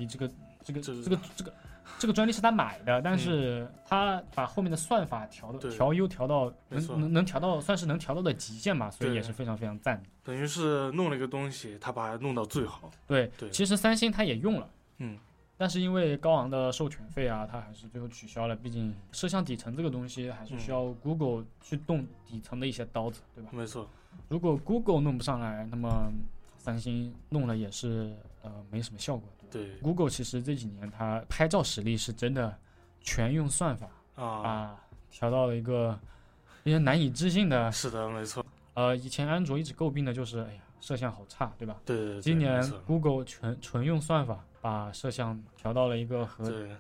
[0.09, 0.31] 这个
[0.65, 1.53] 这个这个这个这个
[1.99, 10.09] 这个专利是他买的，但是他把后面的算法调的对调优调到能能能调到算是能调到的极限吧，所以也是非常非常赞的。
[10.25, 12.91] 等于是弄了一个东西，他把它弄到最好。
[13.07, 14.69] 对，对其实三星他也用了，
[14.99, 15.17] 嗯，
[15.57, 18.55] 但是因为高昂的授权费啊，他还是最后取消了。
[18.55, 23.51] 毕竟摄像底层这个东西还是需要 Google 去动底层的一些刀子，对吧？
[23.53, 23.89] 没错，
[24.29, 26.13] 如果 Google 弄不上来，那么
[26.59, 29.29] 三星弄了也是呃没什么效果。
[29.51, 32.57] 对 Google 其实这几年它拍照实力是真的
[33.01, 35.99] 全用算法啊，啊调到了一个
[36.65, 37.71] 一些难以置信的。
[37.73, 38.45] 是的，没错，
[38.75, 41.77] 呃，以前安卓一直诟病的就是，哎呀，摄像好差，对吧？
[41.85, 46.71] 对对对，今年 Google 纯纯用算法把摄像调到了一个和对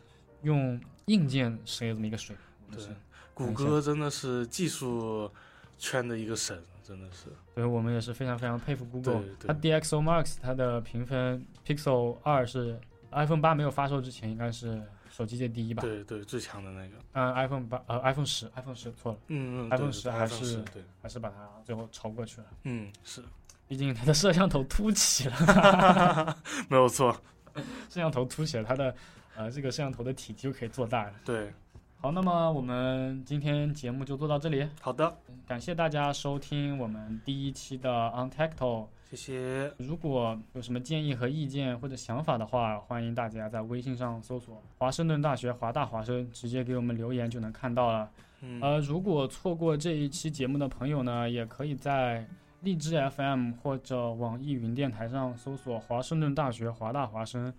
[0.42, 2.76] 用硬件是这么一个水平。
[2.76, 2.94] 对是，
[3.32, 5.30] 谷歌真的是技术
[5.78, 7.24] 圈的一个神，真的是。
[7.54, 12.78] 所以我们也是非常非常佩服 Google 它 DxOMark 它的评分 Pixel 二是
[13.10, 15.80] iPhone 八没有发售之前应该是手机界第一吧？
[15.82, 16.96] 对对，最强的那个。
[17.12, 22.46] 嗯，iPhone 八呃 iPhone 十 iPhone 十错了，嗯嗯 iPhone 对10还是对，还是把它最后超过去了。
[22.64, 23.22] 嗯是，
[23.66, 26.36] 毕竟它的摄像头凸起了，
[26.68, 27.16] 没有错。
[27.88, 28.94] 摄像头凸起了，它的
[29.34, 31.14] 呃这个摄像头的体积就可以做大了。
[31.24, 31.50] 对，
[31.98, 35.16] 好，那么我们今天节目就做到这里，好的，
[35.46, 38.86] 感谢大家收听我们第一期的 Untacto。
[39.10, 39.72] 谢谢。
[39.78, 48.08] 如果有什么建议和意见或者想法的话，欢迎大家在微信上搜索华盛顿大学华大华生，直接给我们留言就能看到了。
[48.42, 52.24] 嗯呃，如果错过这一期节目的朋友呢，也可以在
[52.60, 57.52] 荔枝 FM 或者网易云电台上搜索华盛顿大学华大华生，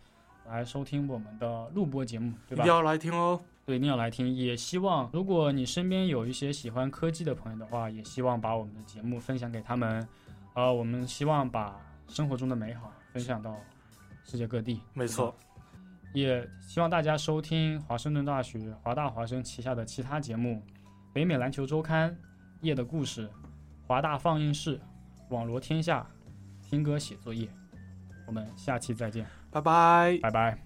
[0.47, 2.73] 来收听我们的录播节目，对吧一定？
[2.73, 3.41] 要来听哦。
[3.67, 4.33] 对，一定要来听。
[4.33, 10.07] 也希望如果你身边有一些喜欢科技的朋友的话，也希望把我们的节目分享给他们。
[10.53, 11.77] 呃，我们希望把
[12.07, 13.57] 生活中的美好分享到
[14.23, 14.79] 世界各地。
[14.93, 15.35] 没错，
[16.13, 20.63] 也希望大家收听华盛顿大学华大华生旗下的其他节目，
[21.11, 22.09] 《北美篮球周刊》、
[22.61, 23.27] 《夜的故事》、
[23.85, 24.79] 华大放映室、
[25.29, 26.07] 网罗天下、
[26.61, 27.49] 听歌写作业。
[28.25, 30.17] 我们下期再见，拜拜。
[30.21, 30.57] 拜拜。